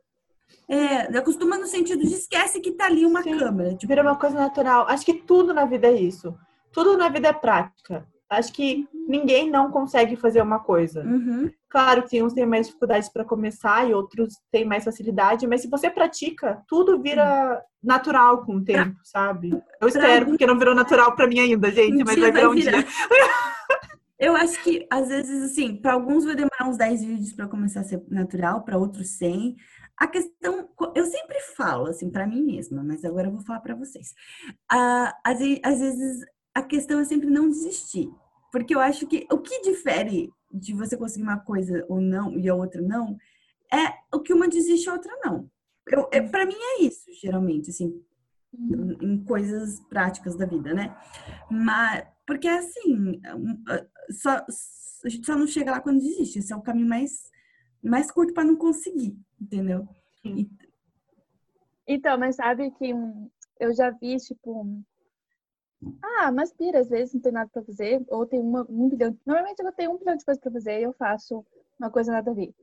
É, 0.68 1.18
acostuma 1.18 1.58
no 1.58 1.66
sentido 1.66 2.00
de 2.06 2.14
esquece 2.14 2.60
que 2.60 2.72
tá 2.72 2.86
ali 2.86 3.04
uma 3.04 3.22
Sim. 3.22 3.38
câmera. 3.38 3.70
Tipo, 3.74 3.88
Vira 3.88 4.02
uma 4.02 4.16
coisa 4.16 4.36
natural. 4.36 4.86
Acho 4.88 5.04
que 5.04 5.14
tudo 5.14 5.52
na 5.52 5.64
vida 5.64 5.86
é 5.88 5.92
isso. 5.92 6.34
Tudo 6.72 6.96
na 6.96 7.08
vida 7.08 7.28
é 7.28 7.32
prática. 7.32 8.06
Acho 8.30 8.50
que 8.54 8.88
ninguém 9.06 9.50
não 9.50 9.70
consegue 9.70 10.16
fazer 10.16 10.40
uma 10.40 10.58
coisa. 10.60 11.02
uhum. 11.02 11.50
Claro 11.68 12.02
que 12.04 12.22
uns 12.22 12.32
têm 12.34 12.44
mais 12.46 12.66
dificuldades 12.66 13.08
para 13.08 13.24
começar 13.24 13.88
e 13.88 13.94
outros 13.94 14.34
têm 14.50 14.62
mais 14.64 14.84
facilidade, 14.84 15.46
mas 15.46 15.62
se 15.62 15.68
você 15.68 15.88
pratica, 15.90 16.62
tudo 16.68 17.00
vira 17.00 17.62
natural 17.82 18.44
com 18.44 18.56
o 18.56 18.64
tempo, 18.64 18.96
sabe? 19.04 19.50
Eu 19.80 19.88
espero, 19.88 20.12
algum- 20.20 20.30
porque 20.32 20.46
não 20.46 20.58
virou 20.58 20.74
natural 20.74 21.14
para 21.16 21.26
mim 21.26 21.40
ainda, 21.40 21.70
gente, 21.72 22.02
Um 22.02 22.04
mas 22.06 22.18
vai 22.18 22.30
virar 22.32 22.48
um 22.50 22.54
virar. 22.54 22.72
dia. 22.82 22.86
Eu 24.18 24.36
acho 24.36 24.62
que, 24.62 24.86
às 24.90 25.08
vezes, 25.08 25.50
assim, 25.50 25.76
para 25.76 25.94
alguns 25.94 26.24
vai 26.24 26.36
demorar 26.36 26.68
uns 26.68 26.76
10 26.76 27.02
vídeos 27.02 27.32
para 27.32 27.48
começar 27.48 27.80
a 27.80 27.84
ser 27.84 28.02
natural, 28.08 28.62
para 28.62 28.78
outros 28.78 29.08
100. 29.18 29.56
A 29.96 30.06
questão, 30.06 30.68
eu 30.94 31.04
sempre 31.06 31.38
falo, 31.56 31.86
assim, 31.86 32.10
para 32.10 32.26
mim 32.26 32.42
mesma, 32.42 32.82
mas 32.82 33.04
agora 33.04 33.28
eu 33.28 33.32
vou 33.32 33.40
falar 33.40 33.60
para 33.60 33.74
vocês. 33.74 34.14
Ah, 34.70 35.16
às, 35.24 35.38
às 35.62 35.80
vezes, 35.80 36.24
a 36.54 36.62
questão 36.62 37.00
é 37.00 37.04
sempre 37.04 37.30
não 37.30 37.48
desistir. 37.48 38.10
Porque 38.50 38.74
eu 38.74 38.80
acho 38.80 39.06
que 39.06 39.26
o 39.30 39.38
que 39.38 39.62
difere 39.62 40.30
de 40.52 40.74
você 40.74 40.96
conseguir 40.96 41.22
uma 41.22 41.38
coisa 41.38 41.84
ou 41.88 42.00
não 42.00 42.38
e 42.38 42.48
a 42.48 42.54
outra 42.54 42.82
não 42.82 43.16
é 43.72 43.94
o 44.14 44.20
que 44.20 44.34
uma 44.34 44.48
desiste 44.48 44.86
e 44.86 44.90
a 44.90 44.92
outra 44.92 45.12
não. 45.24 45.50
Eu, 45.88 46.08
é, 46.12 46.20
para 46.20 46.44
mim 46.44 46.54
é 46.54 46.82
isso, 46.82 47.06
geralmente, 47.20 47.70
assim, 47.70 47.86
em 48.54 48.92
em 49.00 49.24
coisas 49.24 49.80
práticas 49.88 50.36
da 50.36 50.46
vida, 50.46 50.74
né? 50.74 50.94
Mas, 51.50 52.04
porque 52.26 52.46
assim, 52.48 52.94
um, 53.34 53.62
ah, 53.68 53.84
só, 54.10 54.44
a 55.04 55.08
gente 55.08 55.26
só 55.26 55.36
não 55.36 55.46
chega 55.46 55.70
lá 55.72 55.80
quando 55.80 56.00
desiste. 56.00 56.38
Esse 56.38 56.52
é 56.52 56.56
o 56.56 56.62
caminho 56.62 56.88
mais, 56.88 57.30
mais 57.82 58.10
curto 58.10 58.32
para 58.34 58.44
não 58.44 58.56
conseguir, 58.56 59.16
entendeu? 59.40 59.86
E- 60.24 60.48
Então, 61.86 62.18
mas 62.18 62.36
sabe 62.36 62.70
que 62.72 62.92
eu 63.60 63.74
já 63.74 63.90
vi, 63.90 64.16
tipo, 64.16 64.66
ah, 66.02 66.30
mas 66.32 66.52
pira, 66.52 66.80
às 66.80 66.88
vezes 66.88 67.14
não 67.14 67.20
tem 67.20 67.32
nada 67.32 67.50
pra 67.52 67.62
fazer, 67.64 68.02
ou 68.08 68.26
tem 68.26 68.40
uma, 68.40 68.66
um 68.68 68.88
bilhão. 68.88 69.16
Normalmente 69.26 69.60
eu 69.62 69.72
tenho 69.72 69.92
um 69.92 69.98
bilhão 69.98 70.16
de 70.16 70.24
coisas 70.24 70.40
pra 70.42 70.50
fazer 70.52 70.80
e 70.80 70.82
eu 70.84 70.92
faço 70.94 71.44
uma 71.78 71.90
coisa 71.90 72.12
nada 72.12 72.30
a 72.30 72.34
ver. 72.34 72.54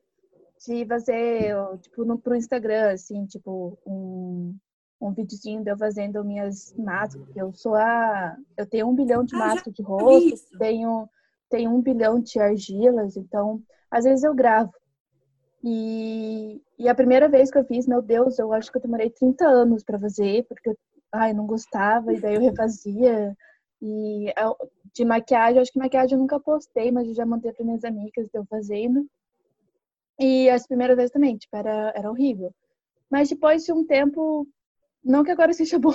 De 0.67 0.85
fazer, 0.87 1.55
tipo, 1.81 2.05
no, 2.05 2.19
pro 2.19 2.35
Instagram, 2.35 2.93
assim, 2.93 3.25
tipo, 3.27 3.77
um, 3.85 4.57
um 5.01 5.13
videozinho 5.13 5.63
de 5.63 5.71
eu 5.71 5.77
fazendo 5.77 6.23
minhas 6.25 6.73
máscaras, 6.77 7.25
porque 7.27 7.41
eu 7.41 7.53
sou 7.53 7.75
a. 7.75 8.37
Eu 8.57 8.67
tenho 8.67 8.87
um 8.89 8.95
bilhão 8.95 9.23
de 9.25 9.35
Ah, 9.35 9.37
máscaras 9.37 9.75
de 9.75 9.83
rosto, 9.83 10.37
tenho, 10.59 11.09
tenho 11.49 11.71
um 11.71 11.81
bilhão 11.81 12.19
de 12.21 12.39
argilas, 12.39 13.17
então, 13.17 13.61
às 13.91 14.05
vezes 14.05 14.23
eu 14.23 14.35
gravo. 14.35 14.71
E, 15.63 16.61
e 16.77 16.87
a 16.87 16.95
primeira 16.95 17.27
vez 17.27 17.51
que 17.51 17.57
eu 17.57 17.65
fiz, 17.65 17.85
meu 17.85 18.01
Deus, 18.01 18.39
eu 18.39 18.53
acho 18.53 18.71
que 18.71 18.77
eu 18.77 18.81
demorei 18.81 19.09
30 19.09 19.45
anos 19.45 19.83
para 19.83 19.99
fazer, 19.99 20.45
porque 20.47 20.69
eu 20.69 20.77
ai, 21.11 21.33
não 21.33 21.45
gostava, 21.45 22.13
e 22.13 22.19
daí 22.19 22.35
eu 22.35 22.41
refazia. 22.41 23.35
E 23.81 24.33
de 24.93 25.05
maquiagem, 25.05 25.61
acho 25.61 25.71
que 25.71 25.79
maquiagem 25.79 26.13
eu 26.15 26.19
nunca 26.19 26.39
postei, 26.39 26.91
mas 26.91 27.07
eu 27.07 27.13
já 27.15 27.25
mandei 27.25 27.51
para 27.53 27.65
minhas 27.65 27.83
amigas 27.83 28.29
eu 28.33 28.45
fazendo. 28.45 29.07
E 30.19 30.49
as 30.49 30.67
primeiras 30.67 30.97
vezes 30.97 31.11
também, 31.11 31.37
tipo, 31.37 31.55
era, 31.55 31.93
era 31.95 32.09
horrível. 32.09 32.53
Mas 33.09 33.29
depois 33.29 33.63
de 33.63 33.71
um 33.71 33.85
tempo, 33.85 34.47
não 35.03 35.23
que 35.23 35.31
agora 35.31 35.53
seja 35.53 35.79
bom, 35.79 35.93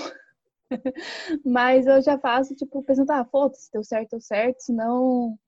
mas 1.44 1.86
eu 1.86 2.00
já 2.02 2.18
faço, 2.18 2.54
tipo, 2.54 2.82
pensando, 2.82 3.10
ah, 3.10 3.24
foda-se, 3.24 3.70
deu 3.70 3.84
certo, 3.84 4.12
deu 4.12 4.20
certo, 4.20 4.60
senão 4.60 5.38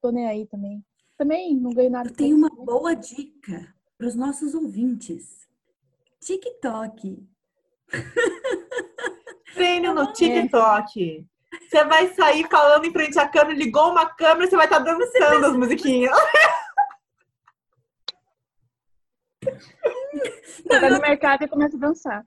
tô 0.00 0.10
nem 0.10 0.26
aí 0.26 0.46
também. 0.46 0.84
Também 1.16 1.56
não 1.56 1.70
ganho 1.70 1.90
nada. 1.90 2.08
Eu 2.08 2.14
tenho 2.14 2.36
isso, 2.36 2.46
uma 2.46 2.48
né? 2.48 2.64
boa 2.64 2.94
dica 2.94 3.74
para 3.96 4.06
os 4.06 4.14
nossos 4.14 4.54
ouvintes. 4.54 5.48
TikTok. 6.20 7.26
Treino 9.54 9.94
no 9.94 10.12
TikTok. 10.12 11.26
Você 11.68 11.84
vai 11.84 12.12
sair 12.14 12.48
falando 12.48 12.84
em 12.84 12.92
frente 12.92 13.18
à 13.18 13.28
câmera, 13.28 13.56
ligou 13.56 13.90
uma 13.92 14.06
câmera, 14.06 14.48
você 14.48 14.56
vai 14.56 14.66
estar 14.66 14.80
dançando 14.80 15.46
as 15.46 15.56
musiquinhas. 15.56 16.12
Você 19.42 20.80
vai 20.80 20.90
no 20.90 21.00
mercado 21.00 21.44
e 21.44 21.48
começa 21.48 21.76
a 21.76 21.80
dançar. 21.80 22.26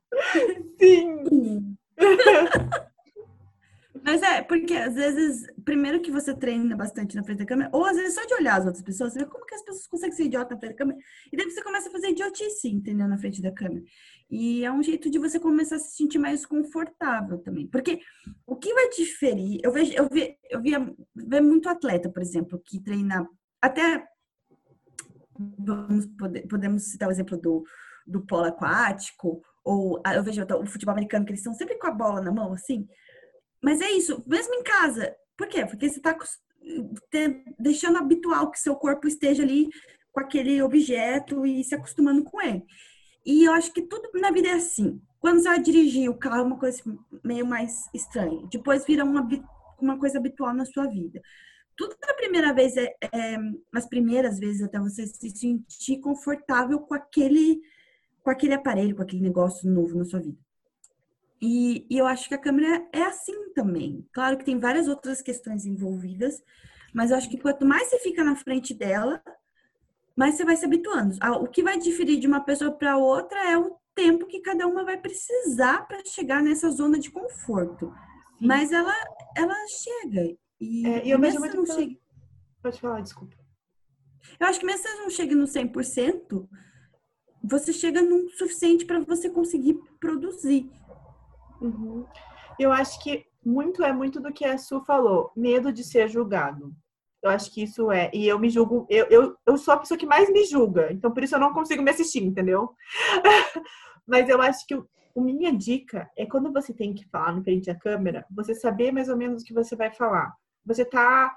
Sim. 0.79 1.75
Mas 4.08 4.22
é, 4.22 4.42
porque 4.42 4.74
às 4.74 4.94
vezes, 4.94 5.46
primeiro 5.66 6.00
que 6.00 6.10
você 6.10 6.34
treina 6.34 6.78
bastante 6.78 7.14
na 7.14 7.24
frente 7.24 7.40
da 7.40 7.46
câmera, 7.46 7.70
ou 7.74 7.84
às 7.84 7.98
vezes 7.98 8.16
só 8.16 8.26
de 8.26 8.36
olhar 8.36 8.58
as 8.58 8.66
outras 8.66 8.82
pessoas, 8.82 9.12
você 9.12 9.20
vê 9.20 9.26
como 9.26 9.46
que 9.46 9.54
as 9.54 9.62
pessoas 9.62 9.86
conseguem 9.86 10.16
ser 10.16 10.24
idiota 10.24 10.54
na 10.56 10.60
frente 10.62 10.72
da 10.72 10.78
câmera, 10.78 11.00
e 11.30 11.36
daí 11.36 11.52
você 11.52 11.62
começa 11.62 11.90
a 11.90 11.92
fazer 11.92 12.12
idiotice, 12.12 12.70
entendeu? 12.70 13.06
Na 13.06 13.18
frente 13.18 13.42
da 13.42 13.52
câmera. 13.52 13.84
E 14.32 14.64
é 14.64 14.72
um 14.72 14.82
jeito 14.82 15.10
de 15.10 15.20
você 15.20 15.42
começar 15.42 15.76
a 15.76 15.80
se 15.80 15.98
sentir 15.98 16.20
mais 16.20 16.46
confortável 16.46 17.40
também. 17.40 17.68
Porque 17.68 18.00
o 18.46 18.56
que 18.56 18.74
vai 18.74 18.88
diferir, 18.92 19.60
eu 19.62 19.74
vejo, 19.74 19.92
eu 19.92 20.08
vi, 20.10 20.38
eu 20.50 20.62
via, 20.62 20.96
via 21.14 21.42
muito 21.42 21.68
atleta, 21.68 22.10
por 22.10 22.22
exemplo, 22.22 22.62
que 22.64 22.80
treina 22.82 23.28
até 23.62 24.08
vamos 25.38 26.06
poder, 26.18 26.48
podemos 26.48 26.84
citar 26.84 27.10
o 27.10 27.12
exemplo 27.12 27.38
do, 27.38 27.66
do 28.08 28.22
polo 28.22 28.46
aquático, 28.46 29.42
ou 29.66 30.02
eu 30.16 30.24
vejo 30.24 30.46
o 30.62 30.66
futebol 30.66 30.94
americano, 30.94 31.26
que 31.26 31.32
eles 31.32 31.42
estão 31.42 31.54
sempre 31.54 31.78
com 31.78 31.88
a 31.88 31.92
bola 31.92 32.22
na 32.22 32.32
mão, 32.32 32.54
assim. 32.54 32.88
Mas 33.62 33.82
é 33.82 33.92
isso, 33.92 34.24
mesmo 34.28 34.54
em 34.56 34.64
casa. 34.64 35.16
Por 35.36 35.48
quê? 35.48 35.66
Porque 35.66 35.90
você 35.90 36.00
está 36.00 36.18
deixando 37.60 37.98
habitual 37.98 38.52
que 38.52 38.60
seu 38.60 38.76
corpo 38.76 39.08
esteja 39.08 39.44
ali 39.44 39.70
com 40.12 40.20
aquele 40.20 40.62
objeto 40.62 41.46
e 41.46 41.64
se 41.64 41.76
acostumando 41.76 42.24
com 42.24 42.42
ele. 42.42 42.64
E 43.26 43.44
eu 43.44 43.54
acho 43.54 43.74
que 43.74 43.82
tudo 43.82 44.10
na 44.16 44.32
vida 44.32 44.48
é 44.48 44.54
assim. 44.54 45.02
Quando 45.20 45.40
você 45.40 45.50
vai 45.50 45.62
dirigir 45.62 46.10
o 46.10 46.18
carro, 46.18 46.42
é 46.42 46.44
uma 46.44 46.58
coisa 46.58 46.82
meio 47.24 47.46
mais 47.46 47.84
estranha. 47.94 48.48
Depois 48.52 48.86
vira 48.86 49.04
uma, 49.04 49.28
uma 49.80 50.00
coisa 50.00 50.18
habitual 50.18 50.54
na 50.54 50.66
sua 50.66 50.88
vida. 50.88 51.22
Tudo 51.76 51.96
na 52.08 52.14
primeira 52.14 52.54
vez 52.54 52.76
é, 52.78 52.96
é 53.14 53.38
nas 53.72 53.88
primeiras 53.88 54.40
vezes 54.40 54.64
até 54.64 54.80
você 54.80 55.06
se 55.06 55.30
sentir 55.30 56.00
confortável 56.00 56.80
com 56.80 56.94
aquele 56.94 57.62
com 58.24 58.32
aquele 58.32 58.56
aparelho, 58.56 58.96
com 58.96 59.04
aquele 59.04 59.22
negócio 59.22 59.70
novo 59.70 59.98
na 59.98 60.04
sua 60.04 60.20
vida. 60.20 60.38
E, 61.41 61.86
e, 61.89 61.98
eu 61.98 62.06
acho 62.08 62.27
que 62.27 62.36
a 62.36 62.39
câmera 62.39 62.88
é 62.91 63.03
assim 63.03 63.53
também. 63.53 64.08
Claro 64.12 64.38
que 64.38 64.46
tem 64.46 64.60
várias 64.60 64.88
outras 64.88 65.22
questões 65.22 65.65
envolvidas, 65.65 66.41
mas 66.94 67.12
eu 67.12 67.17
acho 67.17 67.29
que 67.29 67.38
quanto 67.38 67.65
mais 67.65 67.89
você 67.89 68.00
fica 68.00 68.24
na 68.24 68.36
frente 68.36 68.74
dela, 68.74 69.22
mais 70.15 70.36
você 70.36 70.44
vai 70.44 70.56
se 70.56 70.65
habituando. 70.65 71.15
O 71.41 71.48
que 71.48 71.62
vai 71.62 71.77
diferir 71.77 72.20
de 72.20 72.27
uma 72.27 72.41
pessoa 72.41 72.72
para 72.72 72.98
outra 72.98 73.39
é 73.51 73.58
o 73.58 73.77
tempo 73.94 74.25
que 74.25 74.41
cada 74.41 74.67
uma 74.67 74.84
vai 74.84 74.98
precisar 74.98 75.88
para 75.88 76.03
chegar 76.06 76.41
nessa 76.41 76.70
zona 76.72 76.98
de 76.98 77.12
conforto. 77.12 77.94
Sim. 78.39 78.48
Mas 78.48 78.72
ela, 78.72 78.94
ela 79.36 79.56
chega. 79.67 80.36
E, 80.60 80.88
é, 80.88 81.08
eu 81.08 81.20
muito 81.20 81.39
não 81.39 81.63
pelo... 81.63 81.65
chega... 81.67 81.96
Pode 82.63 82.82
falar, 82.82 83.01
desculpa. 83.01 83.36
Eu 84.39 84.48
acho 84.48 84.60
que 84.60 84.65
mesmo 84.65 84.82
se 84.82 84.89
você 84.89 85.01
não 85.01 85.10
chega 85.10 85.36
no 85.36 85.46
100%, 85.46 86.48
você 87.44 87.72
chega 87.72 88.01
no 88.01 88.29
suficiente 88.32 88.86
para 88.86 89.00
você 89.00 89.29
conseguir 89.29 89.79
produzir. 90.00 90.70
Uhum. 91.62 92.06
Eu 92.60 92.72
acho 92.72 93.02
que 93.04 93.26
muito 93.46 93.84
é 93.84 93.94
muito 93.94 94.20
do 94.20 94.34
que 94.34 94.46
a 94.46 94.58
Su 94.58 94.82
falou, 94.82 95.32
medo 95.36 95.72
de 95.72 95.84
ser 95.84 96.08
julgado. 96.08 96.76
Eu 97.22 97.30
acho 97.30 97.52
que 97.52 97.64
isso 97.64 97.92
é. 97.92 98.12
E 98.14 98.28
eu 98.28 98.38
me 98.40 98.50
julgo, 98.50 98.86
eu, 98.90 99.06
eu, 99.08 99.38
eu 99.46 99.58
sou 99.58 99.74
a 99.74 99.78
pessoa 99.78 99.98
que 99.98 100.06
mais 100.06 100.32
me 100.32 100.46
julga, 100.46 100.92
então 100.92 101.12
por 101.12 101.24
isso 101.24 101.36
eu 101.36 101.40
não 101.40 101.54
consigo 101.54 101.82
me 101.82 101.92
assistir, 101.92 102.24
entendeu? 102.24 102.76
Mas 104.06 104.30
eu 104.30 104.42
acho 104.42 104.66
que 104.66 104.76
o, 104.76 104.88
a 105.16 105.22
minha 105.22 105.52
dica 105.52 106.10
é 106.16 106.26
quando 106.26 106.52
você 106.54 106.74
tem 106.74 106.94
que 106.94 107.08
falar 107.10 107.34
no 107.34 107.44
frente 107.44 107.70
à 107.70 107.76
câmera, 107.76 108.26
você 108.30 108.54
saber 108.54 108.92
mais 108.92 109.10
ou 109.10 109.18
menos 109.18 109.42
o 109.42 109.46
que 109.46 109.54
você 109.54 109.76
vai 109.76 109.92
falar. 109.92 110.34
Você 110.66 110.86
tá. 110.86 111.36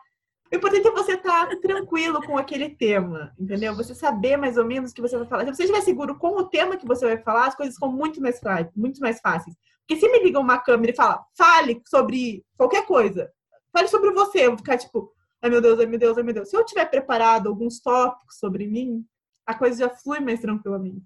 O 0.52 0.56
importante 0.56 0.88
é 0.88 0.90
você 0.90 1.12
estar 1.12 1.48
tá 1.48 1.56
tranquilo 1.56 2.20
com 2.26 2.36
aquele 2.36 2.70
tema, 2.70 3.32
entendeu? 3.38 3.74
Você 3.76 3.94
saber 3.94 4.36
mais 4.36 4.58
ou 4.58 4.64
menos 4.64 4.90
o 4.90 4.94
que 4.94 5.00
você 5.00 5.16
vai 5.16 5.26
falar. 5.26 5.44
Se 5.44 5.54
você 5.54 5.62
estiver 5.62 5.80
seguro 5.80 6.18
com 6.18 6.36
o 6.36 6.48
tema 6.48 6.76
que 6.76 6.86
você 6.86 7.06
vai 7.06 7.18
falar, 7.18 7.46
as 7.46 7.54
coisas 7.54 7.76
ficam 7.76 7.92
muito 7.92 8.20
mais, 8.20 8.40
muito 8.74 9.00
mais 9.00 9.20
fáceis. 9.20 9.54
Porque 9.86 10.00
se 10.00 10.10
me 10.10 10.24
liga 10.24 10.40
uma 10.40 10.58
câmera 10.58 10.92
e 10.92 10.96
fala, 10.96 11.24
fale 11.36 11.80
sobre 11.86 12.44
qualquer 12.56 12.84
coisa, 12.84 13.30
fale 13.72 13.86
sobre 13.86 14.10
você, 14.10 14.46
eu 14.46 14.50
vou 14.50 14.58
ficar 14.58 14.76
tipo, 14.76 15.12
ai 15.40 15.50
meu 15.50 15.60
Deus, 15.60 15.78
ai 15.78 15.86
meu 15.86 15.98
Deus, 15.98 16.18
ai 16.18 16.24
meu 16.24 16.34
Deus. 16.34 16.50
Se 16.50 16.56
eu 16.56 16.64
tiver 16.64 16.86
preparado 16.86 17.48
alguns 17.48 17.78
tópicos 17.80 18.38
sobre 18.38 18.66
mim, 18.66 19.04
a 19.46 19.54
coisa 19.54 19.86
já 19.86 19.88
flui 19.88 20.18
mais 20.18 20.40
tranquilamente. 20.40 21.02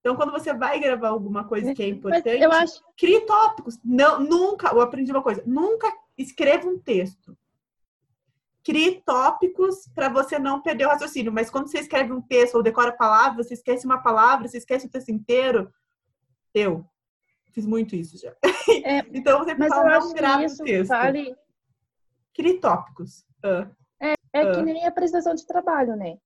Então, 0.00 0.16
quando 0.16 0.32
você 0.32 0.52
vai 0.54 0.80
gravar 0.80 1.08
alguma 1.08 1.44
coisa 1.44 1.72
que 1.74 1.82
é 1.82 1.88
importante, 1.88 2.44
acho... 2.52 2.82
crie 2.96 3.20
tópicos. 3.22 3.78
Não, 3.84 4.20
nunca, 4.20 4.68
eu 4.68 4.80
aprendi 4.80 5.12
uma 5.12 5.22
coisa, 5.22 5.42
nunca 5.46 5.92
escreva 6.16 6.68
um 6.68 6.78
texto. 6.78 7.36
Crie 8.68 9.00
tópicos 9.00 9.88
para 9.94 10.10
você 10.10 10.38
não 10.38 10.60
perder 10.60 10.84
o 10.84 10.90
raciocínio. 10.90 11.32
Mas 11.32 11.48
quando 11.48 11.68
você 11.70 11.78
escreve 11.78 12.12
um 12.12 12.20
texto 12.20 12.56
ou 12.56 12.62
decora 12.62 12.92
palavras, 12.92 13.48
você 13.48 13.54
esquece 13.54 13.86
uma 13.86 14.02
palavra, 14.02 14.46
você 14.46 14.58
esquece 14.58 14.86
o 14.86 14.90
texto 14.90 15.08
inteiro. 15.08 15.72
Eu 16.54 16.84
fiz 17.54 17.64
muito 17.64 17.96
isso 17.96 18.18
já. 18.18 18.28
É, 18.84 18.98
então 19.16 19.38
você 19.38 19.56
fala, 19.56 19.98
não 20.00 20.12
que 20.12 20.44
isso 20.44 20.62
o 20.62 20.66
texto. 20.66 20.88
vale... 20.90 21.34
Crie 22.34 22.60
tópicos. 22.60 23.24
Ah. 23.42 23.70
É, 24.02 24.12
É 24.34 24.52
que 24.52 24.60
Ah. 24.60 24.62
nem 24.62 24.84
a 24.84 24.88
apresentação 24.88 25.34
de 25.34 25.46
trabalho, 25.46 25.96
né? 25.96 26.18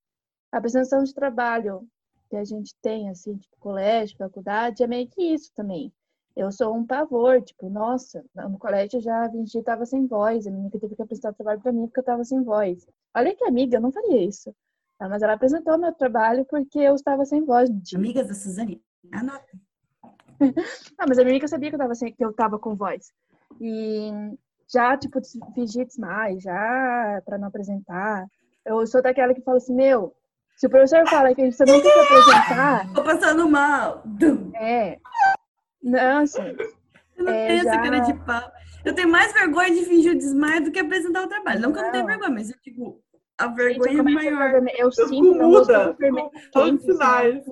A 0.50 0.58
apresentação 0.58 1.04
de 1.04 1.14
trabalho 1.14 1.86
que 2.28 2.34
a 2.34 2.42
gente 2.42 2.74
tem, 2.82 3.08
assim, 3.08 3.36
tipo, 3.36 3.56
colégio, 3.60 4.16
faculdade, 4.18 4.82
é 4.82 4.86
meio 4.88 5.08
que 5.08 5.22
isso 5.22 5.52
também. 5.54 5.92
Eu 6.34 6.50
sou 6.50 6.74
um 6.74 6.86
pavor, 6.86 7.42
tipo, 7.42 7.68
nossa, 7.68 8.24
no 8.34 8.58
colégio 8.58 9.00
já 9.00 9.26
a 9.26 9.28
gente 9.28 9.62
tava 9.62 9.84
sem 9.84 10.06
voz, 10.06 10.46
a 10.46 10.50
menina 10.50 10.70
que 10.70 10.78
teve 10.78 10.96
que 10.96 11.02
apresentar 11.02 11.34
trabalho 11.34 11.60
pra 11.60 11.72
mim 11.72 11.86
porque 11.86 12.00
eu 12.00 12.04
tava 12.04 12.24
sem 12.24 12.42
voz. 12.42 12.86
Olha 13.14 13.34
que 13.34 13.44
amiga, 13.44 13.76
eu 13.76 13.80
não 13.80 13.92
faria 13.92 14.24
isso. 14.24 14.54
Ah, 14.98 15.08
mas 15.08 15.20
ela 15.20 15.34
apresentou 15.34 15.76
meu 15.76 15.92
trabalho 15.92 16.44
porque 16.46 16.78
eu 16.78 16.94
estava 16.94 17.24
sem 17.24 17.44
voz. 17.44 17.68
Amigas 17.94 18.28
da 18.28 18.34
Suzane, 18.34 18.80
anota. 19.12 19.58
Ah, 20.98 21.04
mas 21.08 21.18
a 21.18 21.22
minha 21.22 21.32
amiga 21.32 21.46
sabia 21.46 21.70
que 21.70 21.76
eu 21.76 21.78
tava, 21.78 21.94
sem, 21.94 22.12
que 22.12 22.24
eu 22.24 22.32
com 22.58 22.74
voz. 22.74 23.12
E 23.60 24.10
já, 24.72 24.96
tipo, 24.96 25.20
fingir 25.54 25.86
demais, 25.86 26.42
já 26.42 27.22
pra 27.24 27.38
não 27.38 27.48
apresentar. 27.48 28.26
Eu 28.64 28.84
sou 28.86 29.02
daquela 29.02 29.34
que 29.34 29.42
fala 29.42 29.58
assim, 29.58 29.74
meu, 29.74 30.14
se 30.56 30.66
o 30.66 30.70
professor 30.70 31.06
fala 31.08 31.34
que 31.34 31.50
você 31.50 31.64
não 31.64 31.80
tem 31.80 31.92
que 31.92 31.98
apresentar, 31.98 32.92
Tô 32.94 33.02
passando 33.02 33.48
mal. 33.48 34.02
É. 34.54 34.98
Não, 35.82 36.18
assim, 36.22 36.40
Eu 37.16 37.24
não 37.24 37.32
É, 37.32 37.46
tenho 37.46 37.60
essa 37.60 37.74
já- 37.74 37.82
cara 37.82 37.98
de 38.00 38.14
pau. 38.24 38.52
Eu 38.84 38.94
tenho 38.94 39.08
mais 39.08 39.32
vergonha 39.32 39.70
de 39.70 39.84
fingir 39.84 40.12
o 40.12 40.16
desmaio 40.18 40.64
do 40.64 40.72
que 40.72 40.78
apresentar 40.80 41.22
o 41.24 41.28
trabalho. 41.28 41.60
Não 41.60 41.72
que 41.72 41.78
eu 41.78 41.82
não 41.84 41.90
tenha 41.92 42.02
Não. 42.02 42.08
vergonha, 42.10 42.30
mas 42.30 42.50
eu 42.50 42.56
digo, 42.64 43.00
a 43.38 43.46
gente, 43.46 43.56
vergonha 43.56 43.92
eu 43.92 43.98
é 44.00 44.02
maior. 44.02 44.54
Eu 44.76 44.86
Eu 44.86 44.92
sinto 44.92 45.34
muda, 45.34 45.94
todos 46.52 46.82
os 46.82 46.88
é 46.88 46.92
sinais. 46.92 47.44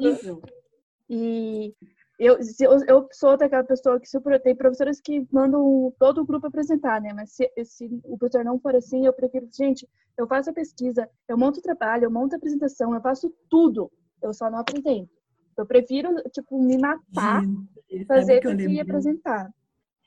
E 1.09 1.75
eu, 2.19 2.39
eu, 2.61 2.85
eu 2.87 3.09
sou 3.13 3.37
daquela 3.37 3.65
pessoa 3.65 3.99
que 4.01 4.07
pro- 4.21 4.39
tem 4.41 4.55
professores 4.55 5.01
que 5.01 5.27
mandam 5.33 5.93
todo 5.99 6.21
o 6.21 6.25
grupo 6.27 6.47
apresentar, 6.47 7.01
né? 7.01 7.13
Mas 7.13 7.33
se, 7.33 7.51
se 7.65 7.87
o 8.05 8.17
professor 8.19 8.45
não 8.45 8.59
for 8.61 8.75
assim, 8.77 9.07
eu 9.07 9.13
prefiro, 9.13 9.49
gente, 9.53 9.89
eu 10.17 10.27
faço 10.27 10.51
a 10.51 10.53
pesquisa, 10.53 11.09
eu 11.29 11.37
monto 11.39 11.59
o 11.61 11.63
trabalho, 11.63 12.05
eu 12.05 12.11
monto 12.11 12.35
a 12.35 12.39
apresentação, 12.39 12.95
eu 12.95 13.01
faço 13.01 13.33
tudo. 13.49 13.91
Eu 14.23 14.33
só 14.35 14.51
não 14.51 14.59
apresento. 14.59 15.09
Eu 15.61 15.67
prefiro, 15.67 16.15
tipo, 16.33 16.63
me 16.63 16.79
matar, 16.79 17.43
Gente, 17.91 18.07
fazer 18.07 18.41
que 18.41 18.47
eu 18.47 18.53
do 18.53 18.57
que 18.57 18.63
lembrei? 18.67 18.81
apresentar. 18.81 19.51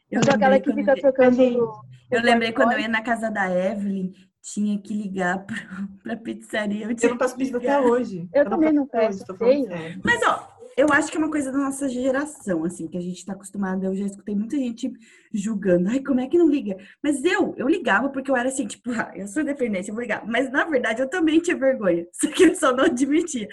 Eu 0.10 0.20
Eu 0.20 0.24
sou 0.26 0.34
aquela 0.34 0.56
lembrei 0.56 0.74
que 0.74 0.80
fica 0.82 0.92
eu- 0.98 1.02
trocando. 1.02 1.42
O 1.64 1.82
Eu 2.12 2.22
lembrei 2.22 2.52
quando 2.52 2.72
eu 2.74 2.80
ia 2.80 2.88
na 2.88 3.02
casa 3.02 3.30
da 3.30 3.50
Evelyn, 3.50 4.12
tinha 4.42 4.78
que 4.80 4.94
ligar 4.94 5.46
pra, 5.46 5.56
pra 6.04 6.18
pizzaria. 6.18 6.86
Eu, 6.86 6.96
Eu 7.02 7.10
não 7.10 7.18
faço 7.18 7.36
que 7.36 7.44
pizza 7.46 7.58
até 7.58 7.80
hoje. 7.80 8.28
Eu 8.34 8.50
também 8.50 8.74
não 8.74 8.88
sério. 8.88 10.02
Mas, 10.04 10.22
ó, 10.28 10.48
eu 10.76 10.88
acho 10.92 11.12
que 11.12 11.18
é 11.18 11.20
uma 11.20 11.30
coisa 11.32 11.52
da 11.52 11.58
nossa 11.58 11.88
geração, 11.88 12.64
assim, 12.66 12.88
que 12.88 12.98
a 12.98 13.02
gente 13.02 13.26
tá 13.26 13.34
acostumada. 13.34 13.86
Eu 13.86 13.96
já 13.96 14.06
escutei 14.06 14.36
muita 14.36 14.58
gente 14.58 14.92
julgando. 15.34 15.90
Ai, 15.90 16.00
como 16.02 16.20
é 16.20 16.28
que 16.28 16.38
não 16.38 16.50
liga? 16.50 16.78
Mas 17.02 17.24
eu, 17.24 17.54
eu 17.58 17.68
ligava 17.68 18.10
porque 18.10 18.30
eu 18.30 18.36
era 18.36 18.50
assim, 18.50 18.68
tipo, 18.68 18.92
ah, 18.92 19.12
eu 19.16 19.28
sou 19.28 19.42
independente, 19.42 19.90
eu 19.90 19.96
vou 19.96 20.02
ligar. 20.02 20.26
Mas, 20.28 20.52
na 20.52 20.66
verdade, 20.66 21.02
eu 21.02 21.10
também 21.10 21.40
tinha 21.40 21.56
vergonha. 21.58 22.06
Só 22.14 22.28
que 22.32 22.44
eu 22.44 22.56
só 22.56 22.76
não 22.76 22.86
admitia. 22.86 23.48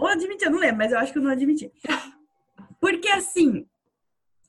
Ou 0.00 0.06
admitia, 0.06 0.46
eu 0.46 0.52
não 0.52 0.58
lembro, 0.58 0.78
mas 0.78 0.92
eu 0.92 0.98
acho 0.98 1.12
que 1.12 1.18
eu 1.18 1.22
não 1.22 1.30
admitia. 1.30 1.70
Porque, 2.80 3.08
assim, 3.08 3.66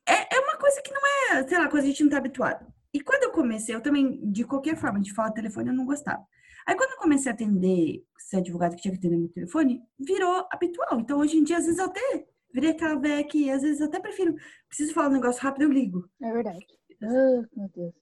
é, 0.08 0.36
é 0.36 0.40
uma 0.40 0.58
coisa 0.58 0.82
que 0.82 0.94
não 0.94 1.02
é, 1.32 1.48
sei 1.48 1.58
lá, 1.58 1.68
coisa 1.68 1.86
que 1.86 1.90
a 1.90 1.92
gente 1.92 2.04
não 2.04 2.12
tá 2.12 2.18
habituado. 2.18 2.66
E 2.94 3.02
quando 3.02 3.24
eu 3.24 3.32
comecei, 3.32 3.74
eu 3.74 3.82
também, 3.82 4.20
de 4.32 4.44
qualquer 4.44 4.76
forma, 4.76 5.00
de 5.00 5.14
falar 5.14 5.32
telefone, 5.32 5.70
eu 5.70 5.76
não 5.76 5.86
gostava. 5.86 6.24
Aí 6.68 6.76
quando 6.76 6.92
eu 6.92 6.98
comecei 6.98 7.32
a 7.32 7.34
atender, 7.34 8.04
ser 8.18 8.38
advogado 8.38 8.76
que 8.76 8.82
tinha 8.82 8.92
que 8.92 9.00
atender 9.00 9.18
no 9.18 9.30
telefone, 9.30 9.82
virou 10.00 10.48
habitual. 10.52 11.00
Então 11.00 11.20
hoje 11.20 11.38
em 11.38 11.44
dia, 11.44 11.58
às 11.58 11.66
vezes 11.66 11.80
eu 11.80 11.86
até 11.86 12.28
virei 12.54 12.72
aquela 12.72 12.96
velha 12.96 13.24
que 13.24 13.50
às 13.50 13.62
vezes 13.62 13.80
eu 13.80 13.88
até 13.88 14.00
prefiro, 14.00 14.36
preciso 14.68 14.94
falar 14.94 15.10
um 15.10 15.14
negócio 15.14 15.42
rápido, 15.42 15.64
eu 15.64 15.72
ligo. 15.72 16.08
É 16.22 16.32
verdade. 16.32 16.66
Ah, 17.02 17.42
meu 17.56 17.70
Deus. 17.76 17.94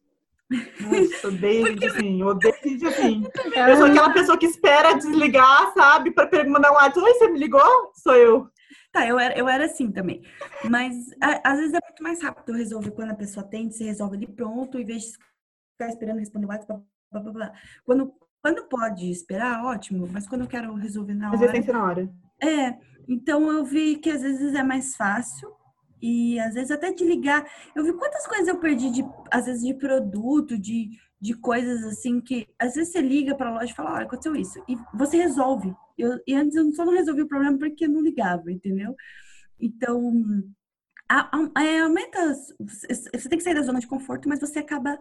Nossa, 0.49 1.31
gente 1.31 1.85
assim, 1.85 2.23
odeio 2.23 2.55
gente 2.63 2.85
assim. 2.87 3.23
Eu 3.69 3.75
sou 3.77 3.85
aquela 3.85 4.13
pessoa 4.13 4.37
que 4.37 4.45
espera 4.45 4.93
desligar, 4.93 5.73
sabe? 5.73 6.11
Pra 6.11 6.29
mandar 6.47 6.71
um 6.71 6.75
WhatsApp. 6.75 6.99
Oi, 7.05 7.13
você 7.13 7.27
me 7.29 7.39
ligou? 7.39 7.91
Sou 7.95 8.15
eu. 8.15 8.49
Tá, 8.91 9.05
eu 9.05 9.19
era, 9.19 9.37
eu 9.37 9.47
era 9.49 9.65
assim 9.65 9.91
também. 9.91 10.21
Mas 10.69 10.95
a- 11.21 11.41
às 11.51 11.57
vezes 11.59 11.73
é 11.73 11.79
muito 11.85 12.01
mais 12.01 12.23
rápido 12.23 12.53
resolver 12.55 12.91
quando 12.91 13.11
a 13.11 13.15
pessoa 13.15 13.45
atende, 13.45 13.75
você 13.75 13.83
resolve 13.83 14.15
ali 14.15 14.27
pronto, 14.27 14.79
em 14.79 14.85
vez 14.85 15.03
de 15.03 15.11
ficar 15.73 15.89
esperando 15.89 16.19
responder 16.19 16.45
o 16.45 16.49
WhatsApp. 16.49 16.81
Blá, 17.11 17.21
blá, 17.21 17.31
blá. 17.33 17.53
Quando, 17.85 18.13
quando 18.41 18.63
pode 18.69 19.11
esperar, 19.11 19.65
ótimo, 19.65 20.07
mas 20.11 20.27
quando 20.27 20.41
eu 20.41 20.47
quero 20.47 20.73
resolver 20.75 21.13
na 21.13 21.25
Às 21.27 21.39
vezes 21.41 21.43
hora. 21.43 21.51
tem 21.51 21.61
que 21.61 21.67
ser 21.67 21.73
na 21.73 21.83
hora. 21.83 22.09
É, 22.41 22.77
então 23.09 23.51
eu 23.51 23.65
vi 23.65 23.97
que 23.97 24.09
às 24.09 24.21
vezes 24.21 24.53
é 24.55 24.63
mais 24.63 24.95
fácil 24.95 25.51
e 26.01 26.39
às 26.39 26.53
vezes 26.53 26.71
até 26.71 26.91
de 26.91 27.03
ligar. 27.05 27.45
Eu 27.75 27.83
vi 27.83 27.93
quantas 27.93 28.25
coisas 28.27 28.47
eu 28.47 28.59
perdi 28.59 28.89
de, 28.91 29.05
às 29.31 29.45
vezes 29.45 29.63
de 29.63 29.73
produto, 29.73 30.57
de, 30.57 30.89
de 31.19 31.33
coisas 31.35 31.83
assim 31.85 32.21
que 32.21 32.47
às 32.59 32.75
vezes 32.75 32.91
você 32.91 33.01
liga 33.01 33.35
para 33.35 33.49
a 33.49 33.53
loja 33.53 33.71
e 33.71 33.75
fala, 33.75 33.93
olha, 33.93 34.05
aconteceu 34.05 34.35
isso 34.35 34.63
e 34.67 34.75
você 34.93 35.17
resolve. 35.17 35.73
Eu, 35.97 36.19
e 36.27 36.33
antes 36.35 36.55
eu 36.55 36.71
só 36.73 36.85
não 36.85 36.93
resolvi 36.93 37.21
o 37.23 37.27
problema 37.27 37.57
porque 37.57 37.87
não 37.87 38.01
ligava, 38.01 38.51
entendeu? 38.51 38.95
Então 39.59 40.13
a- 41.09 41.29
a- 41.55 41.83
aumenta, 41.83 42.33
você 42.59 43.29
tem 43.29 43.37
que 43.37 43.43
sair 43.43 43.55
da 43.55 43.61
zona 43.61 43.79
de 43.79 43.87
conforto, 43.87 44.27
mas 44.27 44.39
você 44.39 44.59
acaba 44.59 44.99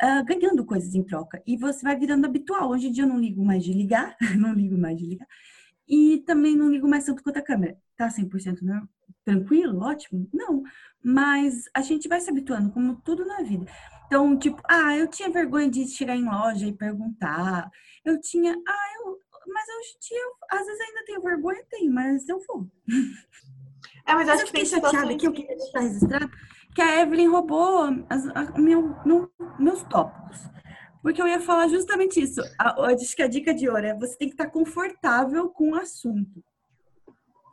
ah, 0.00 0.22
ganhando 0.22 0.64
coisas 0.64 0.94
em 0.94 1.04
troca 1.04 1.42
e 1.46 1.56
você 1.56 1.82
vai 1.84 1.96
virando 1.98 2.26
habitual. 2.26 2.70
Hoje 2.70 2.88
em 2.88 2.92
dia 2.92 3.04
eu 3.04 3.08
não 3.08 3.18
ligo 3.20 3.44
mais 3.44 3.64
de 3.64 3.72
ligar, 3.72 4.16
não 4.38 4.52
ligo 4.54 4.78
mais 4.78 4.98
de 4.98 5.06
ligar. 5.06 5.26
E 5.88 6.20
também 6.26 6.56
não 6.56 6.70
ligo 6.70 6.88
mais 6.88 7.04
tanto 7.06 7.22
quanto 7.22 7.38
a 7.38 7.42
câmera. 7.42 7.78
Tá 7.96 8.10
100% 8.10 8.64
não? 8.64 8.88
Tranquilo? 9.32 9.80
Ótimo? 9.84 10.28
Não. 10.32 10.62
Mas 11.04 11.64
a 11.74 11.80
gente 11.80 12.08
vai 12.08 12.20
se 12.20 12.30
habituando, 12.30 12.70
como 12.72 12.96
tudo 13.02 13.24
na 13.26 13.42
vida. 13.42 13.66
Então, 14.06 14.38
tipo, 14.38 14.60
ah, 14.68 14.96
eu 14.96 15.06
tinha 15.06 15.30
vergonha 15.30 15.70
de 15.70 15.86
chegar 15.86 16.16
em 16.16 16.24
loja 16.24 16.66
e 16.66 16.72
perguntar. 16.72 17.70
Eu 18.04 18.20
tinha, 18.20 18.52
ah, 18.66 18.86
eu. 19.04 19.18
Mas 19.52 19.64
hoje 19.68 19.96
em 19.96 19.98
dia, 20.08 20.18
eu, 20.18 20.58
às 20.58 20.66
vezes 20.66 20.80
ainda 20.80 21.04
tenho 21.06 21.22
vergonha, 21.22 21.62
tenho, 21.70 21.92
mas 21.92 22.28
eu 22.28 22.38
vou. 22.46 22.66
É, 24.06 24.14
mas 24.14 24.26
Mas 24.26 24.28
acho 24.30 24.42
eu 24.42 24.46
que 24.46 24.52
tem 24.52 24.64
chateada 24.64 25.14
que 25.16 25.26
eu 25.26 25.32
queria 25.32 25.56
deixar 25.56 25.80
registrado 25.80 26.30
que 26.74 26.82
a 26.82 27.00
Evelyn 27.02 27.28
roubou 27.28 27.84
as, 28.08 28.26
a- 28.28 28.58
meu, 28.58 28.94
meu- 29.04 29.30
meus 29.58 29.82
tópicos. 29.84 30.38
Porque 31.02 31.20
eu 31.20 31.28
ia 31.28 31.40
falar 31.40 31.68
justamente 31.68 32.20
isso. 32.20 32.40
A, 32.58 32.86
acho 32.92 33.14
que 33.16 33.22
a 33.22 33.28
dica 33.28 33.54
de 33.54 33.68
ouro 33.68 33.84
é 33.86 33.94
você 33.94 34.16
tem 34.18 34.28
que 34.28 34.34
estar 34.34 34.50
confortável 34.50 35.48
com 35.50 35.70
o 35.72 35.74
assunto. 35.76 36.42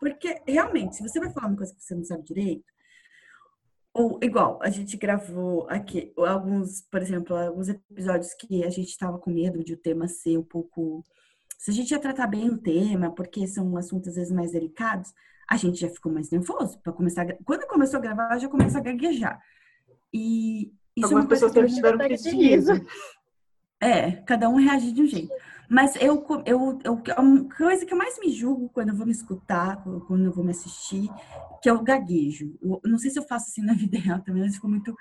Porque, 0.06 0.40
realmente, 0.48 0.98
se 0.98 1.02
você 1.02 1.20
vai 1.20 1.32
falar 1.32 1.48
uma 1.48 1.58
coisa 1.58 1.74
que 1.74 1.84
você 1.84 1.96
não 1.96 2.04
sabe 2.04 2.24
direito, 2.24 2.64
ou 3.92 4.20
igual, 4.22 4.60
a 4.62 4.70
gente 4.70 4.96
gravou 4.98 5.66
aqui 5.68 6.14
alguns, 6.16 6.82
por 6.92 7.02
exemplo, 7.02 7.36
alguns 7.36 7.70
episódios 7.70 8.36
que 8.36 8.64
a 8.64 8.70
gente 8.70 8.90
estava 8.90 9.18
com 9.18 9.32
medo 9.32 9.64
de 9.64 9.74
o 9.74 9.78
tema 9.78 10.08
ser 10.08 10.38
um 10.38 10.44
pouco. 10.44 11.04
Se 11.58 11.72
a 11.72 11.74
gente 11.74 11.90
ia 11.90 11.98
tratar 11.98 12.28
bem 12.28 12.52
o 12.52 12.58
tema, 12.60 13.16
porque 13.16 13.48
são 13.48 13.76
assuntos 13.78 14.10
às 14.10 14.16
vezes 14.16 14.32
mais 14.32 14.52
delicados, 14.52 15.12
a 15.50 15.58
gente 15.58 15.80
já 15.80 15.90
ficou 15.90 16.12
mais 16.12 16.30
nervoso 16.30 16.80
para 16.84 16.94
começar. 16.94 17.24
a 17.24 17.44
Quando 17.44 17.66
começou 17.66 17.98
a 17.98 18.04
gravar, 18.04 18.38
já 18.38 18.48
começa 18.48 18.78
a 18.78 18.82
gaguejar. 18.82 19.42
E 20.14 20.72
isso 20.96 21.00
é 21.00 21.04
algumas 21.06 21.24
uma 21.24 21.28
coisa 21.30 21.48
pessoas 21.48 21.52
que 21.52 21.58
eu 21.58 21.64
também 21.64 21.76
tiveram 21.76 21.98
crise 21.98 22.30
de 22.30 22.36
riso. 22.36 22.74
é, 23.82 24.12
cada 24.12 24.50
um 24.50 24.58
reage 24.58 24.92
de 24.92 25.02
um 25.02 25.08
jeito. 25.08 25.34
Mas 25.70 25.96
eu, 25.96 26.26
eu, 26.46 26.80
eu, 26.84 27.02
a 27.16 27.56
coisa 27.58 27.86
que 27.86 27.94
eu 27.94 27.98
mais 27.98 28.20
me 28.20 28.32
julgo 28.32 28.70
quando 28.70 28.90
eu 28.90 28.96
vou 28.96 29.06
me 29.06 29.12
escutar, 29.12 29.84
quando 30.08 30.26
eu 30.26 30.32
vou 30.32 30.44
me 30.44 30.52
assistir, 30.52 31.10
que 31.62 31.70
é 31.70 31.74
o 31.74 31.84
gaguejo. 31.84 32.58
Eu 32.62 32.82
não 32.86 32.98
sei 32.98 33.10
se 33.12 33.20
eu 33.20 33.24
faço 33.24 33.50
assim 33.50 33.62
na 33.64 33.74
vida 33.74 33.98
real 34.00 34.22
também, 34.22 34.44
mas 34.44 34.56
ficou 34.56 34.70
muito. 34.70 34.96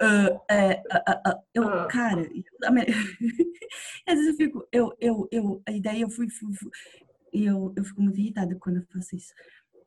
ah, 0.00 0.40
é, 0.50 0.82
ah, 0.90 1.22
ah, 1.26 1.38
eu, 1.54 1.64
cara, 1.88 2.22
às 4.06 4.14
vezes 4.14 4.28
eu 4.28 4.34
fico, 4.36 4.66
eu, 4.72 4.92
eu, 5.00 5.28
eu, 5.30 5.62
e 5.68 5.80
daí 5.80 6.00
eu 6.00 6.10
fui, 6.10 6.28
fui- 6.30 6.54
fui- 6.54 6.70
e 7.32 7.44
eu, 7.46 7.72
eu 7.76 7.84
fico 7.84 8.02
muito 8.02 8.18
irritada 8.18 8.54
quando 8.56 8.76
eu 8.78 8.86
faço 8.92 9.16
isso. 9.16 9.32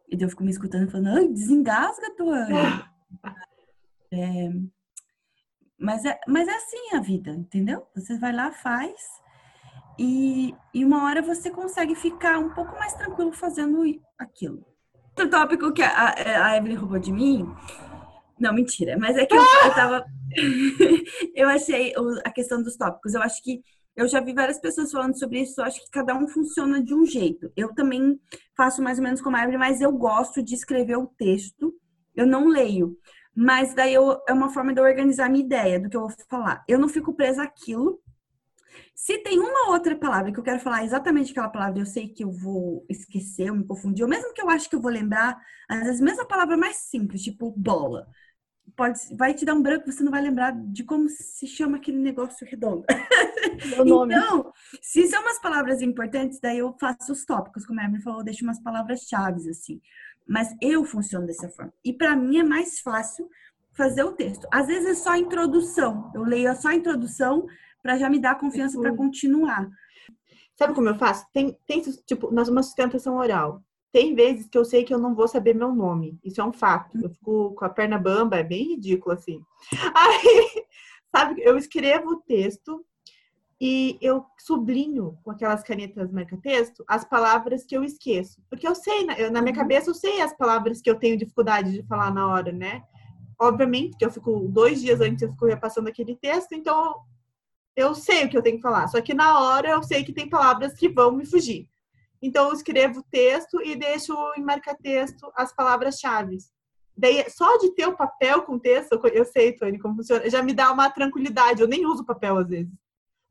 E 0.10 0.16
daí 0.16 0.26
eu 0.26 0.30
fico 0.30 0.44
me 0.44 0.52
escutando 0.52 0.88
e 0.88 0.92
falando, 0.92 1.08
ai, 1.18 1.28
desengasga 1.28 2.16
tua. 2.16 2.46
É, 4.12 4.50
mas, 5.78 6.06
é, 6.06 6.18
mas 6.28 6.48
é 6.48 6.56
assim 6.56 6.96
a 6.96 7.02
vida, 7.02 7.32
entendeu? 7.32 7.86
Você 7.96 8.18
vai 8.18 8.32
lá, 8.32 8.52
faz, 8.52 8.94
e, 9.98 10.54
e 10.74 10.84
uma 10.84 11.06
hora 11.06 11.22
você 11.22 11.50
consegue 11.50 11.96
ficar 11.96 12.38
um 12.38 12.50
pouco 12.50 12.76
mais 12.78 12.94
tranquilo 12.94 13.32
fazendo 13.32 13.82
aquilo. 14.18 14.66
Outro 15.10 15.30
tópico 15.30 15.72
que 15.72 15.82
a, 15.82 16.14
a 16.46 16.58
Evelyn 16.58 16.76
roubou 16.76 17.00
de 17.00 17.12
mim. 17.12 17.48
Não, 18.40 18.54
mentira, 18.54 18.98
mas 18.98 19.16
é 19.16 19.26
que 19.26 19.34
eu, 19.34 19.42
eu 19.42 19.74
tava. 19.74 20.06
eu 21.34 21.48
achei 21.48 21.94
a 22.26 22.30
questão 22.32 22.62
dos 22.62 22.76
tópicos. 22.76 23.14
Eu 23.14 23.22
acho 23.22 23.42
que 23.42 23.62
eu 23.96 24.08
já 24.10 24.20
vi 24.20 24.34
várias 24.34 24.60
pessoas 24.60 24.92
falando 24.92 25.18
sobre 25.18 25.42
isso. 25.42 25.62
Eu 25.62 25.66
acho 25.66 25.80
que 25.80 25.90
cada 25.90 26.14
um 26.14 26.28
funciona 26.28 26.84
de 26.84 26.94
um 26.94 27.06
jeito. 27.06 27.50
Eu 27.56 27.74
também 27.74 28.20
faço 28.56 28.82
mais 28.82 28.98
ou 28.98 29.04
menos 29.04 29.22
como 29.22 29.38
a 29.38 29.44
Evelyn, 29.44 29.58
mas 29.58 29.80
eu 29.80 29.92
gosto 29.94 30.44
de 30.44 30.54
escrever 30.54 30.98
o 30.98 31.08
texto. 31.08 31.74
Eu 32.14 32.28
não 32.28 32.50
leio. 32.50 32.98
Mas 33.34 33.74
daí 33.74 33.94
eu, 33.94 34.22
é 34.28 34.34
uma 34.34 34.50
forma 34.50 34.74
de 34.74 34.80
eu 34.80 34.86
organizar 34.86 35.26
a 35.28 35.30
minha 35.30 35.46
ideia 35.46 35.80
do 35.80 35.90
que 35.90 35.96
eu 35.96 36.02
vou 36.02 36.12
falar. 36.30 36.64
Eu 36.68 36.78
não 36.78 36.90
fico 36.90 37.14
presa 37.14 37.44
àquilo. 37.44 38.00
Se 38.94 39.18
tem 39.20 39.40
uma 39.40 39.70
outra 39.72 39.96
palavra 39.96 40.32
que 40.32 40.40
eu 40.40 40.44
quero 40.44 40.60
falar 40.60 40.84
exatamente 40.84 41.32
aquela 41.32 41.50
palavra, 41.50 41.80
eu 41.80 41.86
sei 41.86 42.08
que 42.10 42.24
eu 42.24 42.32
vou 42.32 42.86
esquecer, 42.90 43.50
ou 43.52 43.58
me 43.58 43.66
confundir, 43.66 44.04
ou 44.04 44.10
mesmo 44.10 44.34
que 44.34 44.42
eu 44.42 44.50
acho 44.50 44.70
que 44.70 44.76
eu 44.76 44.82
vou 44.82 44.92
lembrar, 44.92 45.38
às 45.70 45.84
vezes 45.84 46.02
mesmo 46.02 46.22
a 46.22 46.28
palavra 46.28 46.58
mais 46.58 46.78
simples, 46.78 47.22
tipo 47.22 47.52
bola. 47.52 48.08
pode, 48.76 49.00
vai 49.16 49.34
te 49.34 49.46
dar 49.46 49.54
um 49.54 49.62
branco, 49.62 49.92
você 49.92 50.04
não 50.04 50.12
vai 50.12 50.22
lembrar 50.22 50.52
de 50.52 50.84
como 50.84 51.08
se 51.10 51.48
chama 51.48 51.78
aquele 51.78 51.98
negócio 51.98 52.48
redondo. 52.48 52.84
Meu 53.70 53.86
nome. 53.86 54.16
Então, 54.16 54.52
se 54.82 55.08
são 55.08 55.22
umas 55.22 55.40
palavras 55.40 55.82
importantes, 55.82 56.40
daí 56.40 56.60
eu 56.60 56.76
faço 56.80 57.12
os 57.12 57.26
tópicos, 57.26 57.66
como 57.66 57.80
a 57.80 57.84
Evelyn 57.84 58.02
falou, 58.02 58.20
eu 58.20 58.26
deixo 58.26 58.44
umas 58.44 58.62
palavras-chave, 58.62 59.50
assim. 59.50 59.82
Mas 60.28 60.56
eu 60.62 60.84
funciono 60.84 61.28
dessa 61.28 61.50
forma. 61.50 61.72
E 61.84 61.94
para 61.94 62.16
mim 62.16 62.40
é 62.40 62.44
mais 62.44 62.80
fácil 62.80 63.30
fazer 63.74 64.04
o 64.04 64.14
texto. 64.14 64.48
Às 64.52 64.68
vezes 64.68 64.90
é 64.90 64.96
só 64.96 65.12
a 65.12 65.20
introdução. 65.20 66.12
Eu 66.16 66.24
leio 66.24 66.54
só 66.56 66.70
a 66.70 66.76
introdução 66.76 67.46
para 67.86 68.00
já 68.00 68.10
me 68.10 68.18
dar 68.18 68.40
confiança 68.40 68.80
para 68.82 68.96
continuar. 68.96 69.70
Sabe 70.58 70.74
como 70.74 70.90
eu 70.90 70.96
faço? 70.96 71.24
Tem, 71.32 71.56
tem 71.68 71.84
tipo, 72.04 72.32
nós 72.34 72.50
uma 72.50 72.64
sustentação 72.64 73.16
oral. 73.18 73.62
Tem 73.92 74.16
vezes 74.16 74.48
que 74.50 74.58
eu 74.58 74.66
sei 74.66 74.84
que 74.84 74.92
eu 74.92 74.98
não 74.98 75.14
vou 75.14 75.28
saber 75.28 75.54
meu 75.54 75.72
nome. 75.72 76.18
Isso 76.24 76.42
é 76.42 76.44
um 76.44 76.52
fato. 76.52 76.98
Eu 77.00 77.12
fico 77.12 77.54
com 77.54 77.64
a 77.64 77.70
perna 77.70 78.00
bamba, 78.00 78.38
é 78.38 78.44
bem 78.44 78.70
ridículo 78.70 79.14
assim. 79.14 79.40
Aí, 79.96 80.64
sabe, 81.16 81.44
eu 81.46 81.60
escrevo 81.60 82.14
o 82.14 82.22
texto 82.22 82.84
e 83.62 84.00
eu 84.02 84.26
sublinho 84.40 85.20
com 85.24 85.30
aquelas 85.30 85.62
canetas 85.62 86.12
marca-texto 86.12 86.84
as 86.88 87.06
palavras 87.06 87.66
que 87.66 87.78
eu 87.78 87.84
esqueço. 87.84 88.42
Porque 88.50 88.68
eu 88.68 88.74
sei, 88.74 89.06
eu, 89.20 89.30
na 89.32 89.44
minha 89.44 89.54
Uhum. 89.54 89.60
cabeça, 89.62 89.92
eu 89.92 89.96
sei 89.96 90.22
as 90.22 90.36
palavras 90.36 90.82
que 90.82 90.90
eu 90.90 90.98
tenho 90.98 91.20
dificuldade 91.20 91.72
de 91.72 91.84
falar 91.84 92.12
na 92.12 92.28
hora, 92.28 92.52
né? 92.52 92.82
Obviamente 93.40 93.96
que 93.96 94.04
eu 94.04 94.10
fico 94.10 94.48
dois 94.50 94.82
dias 94.82 95.02
antes, 95.02 95.22
eu 95.22 95.30
fico 95.30 95.46
repassando 95.46 95.88
aquele 95.88 96.16
texto, 96.16 96.54
então 96.54 96.96
eu 97.76 97.94
sei 97.94 98.26
o 98.26 98.30
que 98.30 98.38
eu 98.38 98.42
tenho 98.42 98.58
que 98.58 98.62
falar. 98.62 98.88
Só 98.88 99.02
que 99.02 99.14
na 99.14 99.40
hora 99.40 99.70
eu 99.70 99.84
sei 99.84 100.04
que 100.04 100.14
tem 100.14 100.30
palavras 100.30 100.74
que 100.74 100.90
vão 100.90 101.12
me 101.12 101.26
fugir. 101.26 101.68
Então 102.22 102.48
eu 102.48 102.54
escrevo 102.54 103.00
o 103.00 103.06
texto 103.12 103.62
e 103.62 103.76
deixo 103.76 104.14
em 104.38 104.44
marca-texto 104.44 105.32
as 105.36 105.54
palavras-chave. 105.54 106.38
Daí, 106.98 107.30
só 107.30 107.58
de 107.58 107.72
ter 107.76 107.88
o 107.88 107.98
papel 107.98 108.44
com 108.44 108.58
texto, 108.58 109.00
eu 109.14 109.26
sei, 109.26 109.52
Tony, 109.54 109.78
como 109.78 109.98
funciona, 109.98 110.30
já 110.30 110.42
me 110.42 110.54
dá 110.54 110.72
uma 110.72 110.90
tranquilidade. 110.90 111.62
Eu 111.62 111.68
nem 111.68 111.86
uso 111.86 112.06
papel 112.06 112.38
às 112.38 112.48
vezes. 112.48 112.72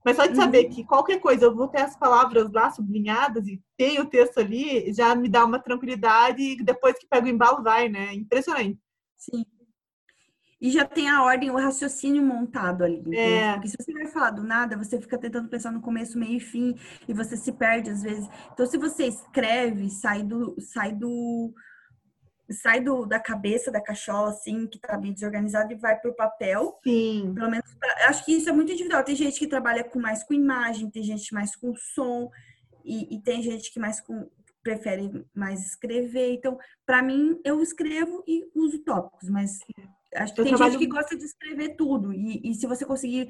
Mas 0.04 0.16
só 0.16 0.26
de 0.26 0.37
saber 0.37 0.64
que 0.64 0.85
qualquer 0.85 1.18
coisa 1.18 1.46
eu 1.46 1.57
vou 1.57 1.66
ter 1.66 1.80
as 1.80 1.96
palavras 1.96 2.52
lá 2.52 2.70
sublinhadas 2.70 3.46
e 3.48 3.59
tem 3.74 3.98
o 3.98 4.04
texto 4.04 4.38
ali, 4.38 4.92
já 4.92 5.14
me 5.14 5.30
dá 5.30 5.46
uma 5.46 5.59
tranquilidade 5.59 6.42
e 6.42 6.62
depois 6.62 6.98
que 6.98 7.07
pega 7.09 7.26
o 7.26 7.30
embalo 7.30 7.62
vai, 7.62 7.88
né? 7.88 8.12
Impressionante. 8.12 8.78
Sim. 9.16 9.46
E 10.64 10.70
já 10.70 10.83
tem 10.83 11.11
a 11.11 11.22
ordem, 11.22 11.50
o 11.50 11.59
raciocínio 11.59 12.22
montado 12.22 12.85
ali. 12.85 12.96
entendeu? 12.96 13.20
É. 13.20 13.53
Porque 13.53 13.68
se 13.68 13.77
você 13.79 13.92
vai 13.92 14.07
falar 14.07 14.31
do 14.31 14.42
nada, 14.42 14.79
você 14.79 14.98
fica 14.98 15.18
tentando 15.18 15.46
pensar 15.46 15.70
no 15.70 15.83
começo, 15.83 16.18
meio 16.18 16.38
e 16.38 16.40
fim, 16.40 16.74
e 17.07 17.12
você 17.12 17.37
se 17.37 17.53
perde 17.53 17.90
às 17.90 18.03
vezes. 18.03 18.27
Então, 18.50 18.64
se 18.64 18.79
você 18.79 19.07
escreve, 19.07 19.90
sai 19.90 20.22
do, 20.22 20.57
sai 20.59 20.90
do, 20.92 21.53
sai 22.50 22.81
do, 22.81 23.05
da 23.05 23.20
cabeça 23.20 23.70
da 23.70 23.79
cachola, 23.79 24.31
assim, 24.31 24.66
que 24.66 24.79
tá 24.79 24.96
bem 24.96 25.12
desorganizado, 25.12 25.70
e 25.70 25.77
vai 25.77 26.00
pro 26.00 26.16
papel. 26.16 26.81
Sim. 26.83 27.35
Pelo 27.35 27.50
menos, 27.50 27.70
acho 28.09 28.24
que 28.24 28.33
isso 28.33 28.48
é 28.48 28.53
muito 28.53 28.72
individual. 28.72 29.05
Tem 29.05 29.14
gente 29.14 29.38
que 29.38 29.46
trabalha 29.46 29.85
com 29.85 30.00
mais 30.00 30.24
com 30.24 30.33
imagem, 30.33 30.88
tem 30.88 31.03
gente 31.03 31.35
mais 31.35 31.55
com 31.55 31.77
som, 31.77 32.31
e, 32.83 33.14
e 33.14 33.20
tem 33.20 33.42
gente 33.42 33.70
que 33.70 33.79
mais 33.79 34.00
com 34.00 34.31
prefere 34.62 35.27
mais 35.35 35.61
escrever. 35.61 36.33
Então, 36.33 36.59
para 36.87 37.03
mim, 37.03 37.38
eu 37.44 37.61
escrevo 37.61 38.24
e 38.27 38.50
uso 38.55 38.79
tópicos, 38.79 39.29
mas 39.29 39.59
acho 40.16 40.35
que 40.35 40.40
Eu 40.40 40.44
tem 40.44 40.53
trabalho- 40.55 40.72
gente 40.72 40.81
que 40.87 40.92
gosta 40.94 41.16
de 41.16 41.24
escrever 41.24 41.77
tudo. 41.77 42.12
E, 42.12 42.40
e 42.44 42.55
se 42.55 42.66
você 42.66 42.85
conseguir 42.85 43.29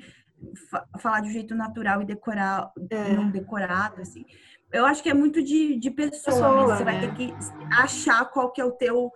fa- 0.70 0.86
falar 0.98 1.20
de 1.20 1.28
um 1.28 1.32
jeito 1.32 1.54
natural 1.54 2.02
e 2.02 2.04
decorar, 2.04 2.72
É. 2.90 3.12
não 3.14 3.30
decorado, 3.30 4.00
assim, 4.02 4.24
eu 4.72 4.84
acho 4.86 5.02
que 5.02 5.08
é 5.08 5.14
muito 5.14 5.42
de, 5.42 5.76
de 5.76 5.90
pessoa. 5.90 6.22
Pessoa, 6.34 6.54
mesmo. 6.56 6.76
Você 6.76 6.84
vai 6.84 7.00
né? 7.00 7.06
ter 7.08 7.14
que 7.14 7.34
achar 7.78 8.24
qual 8.26 8.50
que 8.52 8.60
é 8.60 8.64
o 8.64 8.72
teu. 8.72 9.10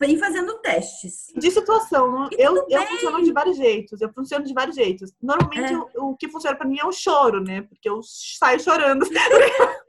Vem 0.00 0.18
fazendo 0.18 0.58
testes. 0.60 1.32
De 1.36 1.50
situação, 1.52 2.28
E 2.32 2.42
eu, 2.42 2.66
eu 2.68 2.82
funciono 2.86 3.22
de 3.22 3.32
vários 3.32 3.56
jeitos, 3.56 4.00
eu 4.00 4.12
funciono 4.12 4.44
de 4.44 4.52
vários 4.52 4.74
jeitos. 4.74 5.12
Normalmente 5.22 5.72
É. 5.72 5.78
o, 6.00 6.10
o 6.10 6.16
que 6.16 6.28
funciona 6.28 6.56
pra 6.56 6.66
mim 6.66 6.78
é 6.80 6.84
o 6.84 6.90
choro, 6.92 7.40
né? 7.40 7.62
Porque 7.62 7.88
eu 7.88 8.00
saio 8.02 8.58
chorando. 8.60 9.06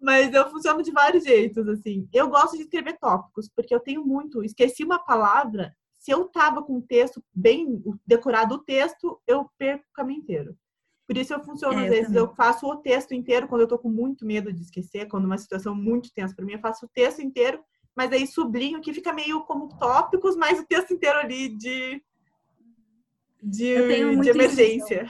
Mas 0.00 0.32
eu 0.34 0.48
funciono 0.50 0.82
de 0.82 0.90
vários 0.92 1.24
jeitos, 1.24 1.66
assim. 1.68 2.06
Eu 2.12 2.28
gosto 2.28 2.56
de 2.56 2.64
escrever 2.64 2.98
tópicos, 2.98 3.48
porque 3.48 3.74
eu 3.74 3.80
tenho 3.80 4.04
muito. 4.04 4.44
Esqueci 4.44 4.84
uma 4.84 4.98
palavra, 4.98 5.74
se 6.04 6.10
eu 6.10 6.26
tava 6.28 6.62
com 6.62 6.76
o 6.76 6.82
texto 6.82 7.24
bem 7.34 7.82
decorado 8.06 8.56
o 8.56 8.58
texto, 8.58 9.18
eu 9.26 9.48
perco 9.56 9.86
o 9.88 9.92
caminho 9.94 10.20
inteiro. 10.20 10.54
Por 11.06 11.16
isso 11.16 11.32
eu 11.32 11.42
funciono, 11.42 11.78
É, 11.80 11.84
às 11.84 11.88
vezes, 11.88 12.06
também. 12.08 12.20
eu 12.22 12.34
faço 12.34 12.66
o 12.66 12.76
texto 12.76 13.14
inteiro 13.14 13.48
quando 13.48 13.62
eu 13.62 13.66
tô 13.66 13.78
com 13.78 13.88
muito 13.88 14.26
medo 14.26 14.52
de 14.52 14.60
esquecer, 14.60 15.08
quando 15.08 15.24
uma 15.24 15.38
situação 15.38 15.74
muito 15.74 16.12
tensa 16.12 16.34
pra 16.36 16.44
mim, 16.44 16.52
eu 16.52 16.58
faço 16.58 16.84
o 16.84 16.88
texto 16.90 17.22
inteiro, 17.22 17.64
mas 17.96 18.12
aí 18.12 18.26
sublinho 18.26 18.82
que 18.82 18.92
fica 18.92 19.14
meio 19.14 19.44
como 19.44 19.78
tópicos, 19.78 20.36
mas 20.36 20.60
o 20.60 20.66
texto 20.66 20.92
inteiro 20.92 21.18
ali 21.20 21.48
de 21.56 22.02
de, 23.42 24.18
de 24.20 24.28
emergência. 24.28 25.04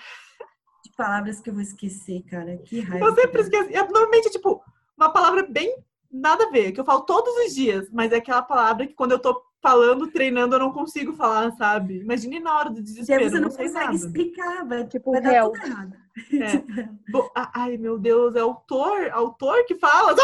De 0.85 0.93
palavras 0.97 1.41
que 1.41 1.51
eu 1.51 1.55
vou 1.55 1.63
esquecer, 1.63 2.23
cara. 2.23 2.57
Que 2.59 2.79
raiva. 2.81 3.07
Eu 3.07 3.15
sempre 3.17 3.41
esqueço. 3.41 3.71
É, 3.71 3.83
normalmente, 3.89 4.31
tipo, 4.31 4.63
uma 4.97 5.13
palavra 5.13 5.45
bem 5.45 5.77
nada 6.09 6.45
a 6.45 6.51
ver, 6.51 6.71
que 6.71 6.79
eu 6.81 6.85
falo 6.85 7.01
todos 7.03 7.35
os 7.47 7.55
dias, 7.55 7.91
mas 7.91 8.13
é 8.13 8.17
aquela 8.17 8.43
palavra 8.43 8.87
que 8.87 8.95
quando 8.95 9.11
eu 9.13 9.19
tô 9.19 9.43
falando, 9.65 10.07
treinando, 10.09 10.57
eu 10.57 10.59
não 10.59 10.71
consigo 10.71 11.15
falar, 11.15 11.51
sabe? 11.57 12.01
Imagine 12.01 12.39
na 12.39 12.55
hora 12.59 12.69
do 12.69 12.77
E 12.77 12.81
aí 12.81 12.85
desespero, 12.85 13.31
você 13.31 13.41
não 13.41 13.51
sei 13.51 13.65
consegue 13.67 13.85
nada. 13.87 13.97
explicar, 13.97 14.67
vai, 14.67 14.87
Tipo, 14.87 15.13
vai 15.13 15.23
dar 15.23 15.45
tudo 15.45 15.57
errado. 15.57 15.95
É. 16.35 16.85
Bo- 17.11 17.33
a- 17.35 17.51
Ai, 17.63 17.79
meu 17.79 17.99
Deus, 17.99 18.37
é 18.37 18.41
autor? 18.41 19.09
Autor 19.11 19.65
que 19.65 19.75
fala? 19.77 20.15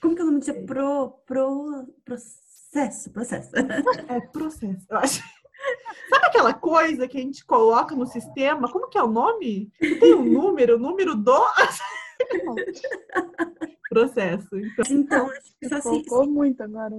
Como 0.00 0.14
que 0.14 0.20
é 0.20 0.24
o 0.24 0.28
nome 0.28 0.38
disso? 0.40 0.54
Pro, 0.64 1.10
pro, 1.26 1.92
processo, 2.04 3.10
processo. 3.10 3.50
É 4.08 4.20
processo, 4.20 4.86
eu 4.88 4.96
acho. 4.98 5.20
Sabe 6.08 6.26
aquela 6.26 6.54
coisa 6.54 7.08
que 7.08 7.18
a 7.18 7.20
gente 7.20 7.44
coloca 7.44 7.94
no 7.96 8.06
sistema? 8.06 8.70
Como 8.70 8.88
que 8.88 8.96
é 8.96 9.02
o 9.02 9.08
nome? 9.10 9.70
Tem 9.78 10.14
um 10.14 10.24
número, 10.24 10.76
o 10.76 10.78
número 10.78 11.14
do 11.16 11.32
processo. 13.90 14.48
Então, 14.56 14.84
Então, 14.90 15.30
acho 15.30 15.54
que 15.60 15.68
só 15.68 15.80
se, 15.80 16.04
Focou 16.04 16.30
muito 16.30 16.62
agora. 16.62 16.94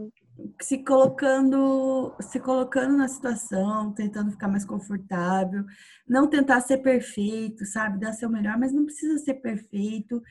se 0.61 0.83
colocando, 0.83 2.13
se 2.19 2.39
colocando 2.39 2.97
na 2.97 3.07
situação, 3.07 3.93
tentando 3.93 4.31
ficar 4.31 4.49
mais 4.49 4.65
confortável, 4.65 5.63
não 6.07 6.27
tentar 6.29 6.59
ser 6.61 6.79
perfeito, 6.79 7.65
sabe? 7.65 7.99
Dar 7.99 8.13
seu 8.13 8.29
melhor, 8.29 8.57
mas 8.59 8.73
não 8.73 8.85
precisa 8.85 9.17
ser 9.17 9.35
perfeito. 9.35 10.21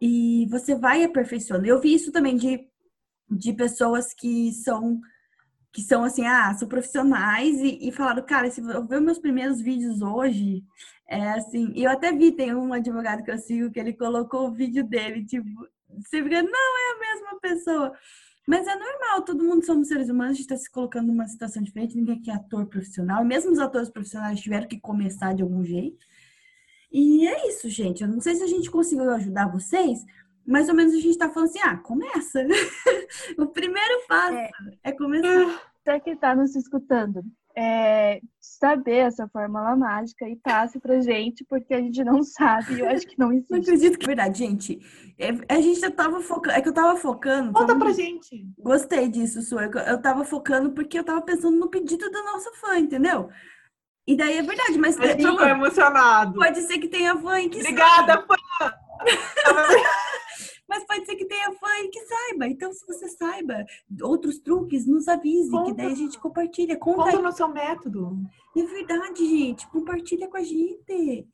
E 0.00 0.46
você 0.50 0.74
vai 0.74 1.04
aperfeiçoando. 1.04 1.66
Eu 1.66 1.80
vi 1.80 1.94
isso 1.94 2.10
também 2.12 2.36
de, 2.36 2.68
de 3.30 3.52
pessoas 3.52 4.12
que 4.12 4.52
são 4.52 5.00
que 5.76 5.82
são 5.82 6.04
assim, 6.04 6.24
ah, 6.24 6.54
são 6.54 6.66
profissionais 6.66 7.60
e, 7.60 7.86
e 7.86 7.92
falaram, 7.92 8.24
cara, 8.24 8.50
se 8.50 8.62
eu 8.62 8.86
ver 8.86 8.98
meus 8.98 9.18
primeiros 9.18 9.60
vídeos 9.60 10.00
hoje, 10.00 10.64
é 11.06 11.32
assim, 11.32 11.70
eu 11.76 11.90
até 11.90 12.10
vi, 12.12 12.32
tem 12.32 12.54
um 12.54 12.72
advogado 12.72 13.22
que 13.22 13.30
eu 13.30 13.36
sigo 13.36 13.70
que 13.70 13.78
ele 13.78 13.92
colocou 13.92 14.48
o 14.48 14.52
vídeo 14.52 14.82
dele, 14.82 15.22
tipo, 15.26 15.46
você 15.90 16.22
fica, 16.22 16.42
não 16.42 16.78
é 16.78 16.94
a 16.94 16.98
mesma 16.98 17.40
pessoa. 17.40 17.92
Mas 18.48 18.66
é 18.66 18.74
normal, 18.74 19.22
todo 19.22 19.44
mundo 19.44 19.66
somos 19.66 19.88
seres 19.88 20.08
humanos, 20.08 20.30
a 20.30 20.34
gente 20.36 20.50
está 20.50 20.56
se 20.56 20.70
colocando 20.70 21.08
numa 21.08 21.28
situação 21.28 21.62
diferente, 21.62 21.94
ninguém 21.94 22.20
aqui 22.20 22.30
é 22.30 22.34
ator 22.34 22.64
profissional, 22.64 23.22
e 23.22 23.26
mesmo 23.26 23.52
os 23.52 23.58
atores 23.58 23.90
profissionais 23.90 24.40
tiveram 24.40 24.66
que 24.66 24.80
começar 24.80 25.34
de 25.34 25.42
algum 25.42 25.62
jeito. 25.62 26.06
E 26.90 27.28
é 27.28 27.48
isso, 27.48 27.68
gente. 27.68 28.02
Eu 28.02 28.08
não 28.08 28.22
sei 28.22 28.34
se 28.34 28.42
a 28.42 28.46
gente 28.46 28.70
conseguiu 28.70 29.10
ajudar 29.10 29.52
vocês, 29.52 30.02
mais 30.46 30.68
ou 30.68 30.74
menos 30.74 30.92
a 30.94 30.96
gente 30.96 31.10
está 31.10 31.28
falando 31.30 31.48
assim, 31.48 31.60
ah, 31.62 31.76
começa. 31.76 32.46
o 33.38 33.46
primeiro 33.46 34.06
passo 34.08 34.34
é, 34.36 34.50
É. 34.84 34.92
começar. 34.92 35.62
Você 35.84 36.00
que 36.00 36.10
está 36.10 36.34
nos 36.34 36.56
escutando, 36.56 37.22
é, 37.56 38.20
saber 38.40 38.96
essa 38.96 39.28
fórmula 39.28 39.76
mágica 39.76 40.28
e 40.28 40.34
passe 40.36 40.80
pra 40.80 41.00
gente, 41.00 41.44
porque 41.48 41.72
a 41.74 41.80
gente 41.80 42.02
não 42.02 42.22
sabe 42.24 42.74
e 42.74 42.80
eu 42.80 42.88
acho 42.88 43.06
que 43.06 43.16
não 43.18 43.28
Não 43.30 43.36
existe. 43.36 43.54
acredito 43.54 43.98
que 43.98 44.04
é 44.04 44.08
verdade, 44.08 44.38
gente. 44.38 44.78
É, 45.16 45.28
a 45.54 45.60
gente 45.60 45.78
já 45.80 45.90
tava 45.90 46.20
focando, 46.20 46.56
é 46.56 46.60
que 46.60 46.68
eu 46.68 46.74
tava 46.74 46.96
focando. 46.96 47.52
conta 47.52 47.78
pra 47.78 47.92
gente. 47.92 48.44
Gostei 48.58 49.08
disso, 49.08 49.40
Su. 49.42 49.58
Eu, 49.60 49.70
eu 49.70 50.02
tava 50.02 50.24
focando 50.24 50.72
porque 50.72 50.98
eu 50.98 51.04
tava 51.04 51.22
pensando 51.22 51.56
no 51.56 51.68
pedido 51.70 52.10
da 52.10 52.22
nossa 52.24 52.50
fã, 52.54 52.76
entendeu? 52.78 53.28
E 54.08 54.16
daí 54.16 54.38
é 54.38 54.42
verdade, 54.42 54.78
mas 54.78 54.98
A 54.98 55.06
gente 55.06 55.26
ficou 55.26 55.46
emocionado. 55.46 56.34
pode 56.34 56.60
ser 56.62 56.78
que 56.78 56.88
tenha 56.88 57.16
fã 57.16 57.48
que 57.48 57.60
Obrigada, 57.60 58.24
fã! 58.26 58.72
Mas 60.68 60.84
pode 60.84 61.06
ser 61.06 61.14
que 61.16 61.24
tenha 61.26 61.52
fã 61.52 61.68
e 61.84 61.88
que 61.88 62.00
saiba. 62.06 62.46
Então, 62.48 62.72
se 62.72 62.84
você 62.86 63.08
saiba 63.56 63.66
outros 64.02 64.38
truques, 64.38 64.86
nos 64.86 65.08
avise, 65.08 65.50
que 65.50 65.56
Conta. 65.56 65.74
daí 65.74 65.92
a 65.92 65.94
gente 65.94 66.18
compartilha. 66.18 66.76
Conta 66.76 67.04
Conta 67.04 67.22
no 67.22 67.32
seu 67.32 67.48
método. 67.48 68.18
É 68.56 68.62
verdade, 68.62 69.26
gente. 69.26 69.66
Compartilha 69.68 70.28
com 70.28 70.36
a 70.36 70.42
gente. 70.42 71.26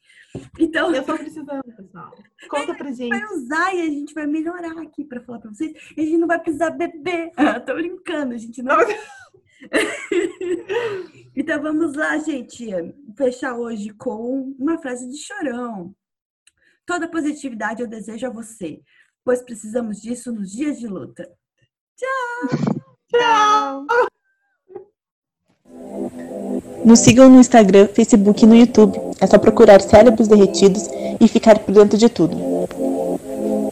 Então, 0.59 0.95
Eu 0.95 1.05
tô 1.05 1.15
precisando, 1.17 1.63
pessoal. 1.77 2.15
Conta 2.49 2.75
pra 2.75 2.91
gente. 2.93 3.11
vai 3.11 3.25
usar 3.35 3.75
e 3.75 3.81
a 3.83 3.87
gente 3.87 4.15
vai 4.15 4.27
melhorar 4.27 4.81
aqui 4.81 5.05
pra 5.05 5.21
falar 5.21 5.41
pra 5.41 5.51
vocês. 5.51 5.73
A 5.97 6.01
gente 6.01 6.19
não 6.19 6.27
vai 6.27 6.41
precisar 6.41 6.71
beber. 6.71 7.31
Ah, 7.53 7.61
tô 7.61 7.75
brincando, 7.75 8.35
a 8.35 8.39
gente 8.39 8.63
não. 8.63 8.77
então 11.37 11.63
vamos 11.63 11.95
lá, 11.95 12.19
gente. 12.19 12.67
Fechar 13.17 13.57
hoje 13.57 13.91
com 13.91 14.55
uma 14.59 14.79
frase 14.79 15.09
de 15.09 15.19
chorão. 15.19 15.95
Toda 16.87 17.09
positividade 17.09 17.83
eu 17.83 17.89
desejo 17.89 18.27
a 18.27 18.31
você, 18.31 18.81
pois 19.25 19.43
precisamos 19.43 20.01
disso 20.01 20.33
nos 20.33 20.51
dias 20.51 20.79
de 20.79 20.89
luta. 20.89 21.31
Tchau! 21.97 22.59
Tchau! 23.13 23.87
Nos 26.85 26.99
sigam 27.01 27.29
no 27.29 27.41
Instagram, 27.41 27.89
Facebook 27.89 28.45
e 28.45 28.47
no 28.47 28.55
YouTube. 28.55 28.99
É 29.21 29.27
só 29.27 29.39
procurar 29.39 29.81
Cérebros 29.81 30.27
Derretidos 30.29 30.89
e 31.21 31.29
ficar 31.29 31.59
por 31.61 31.73
dentro 31.73 31.97
de 31.97 32.09
tudo. 32.09 32.37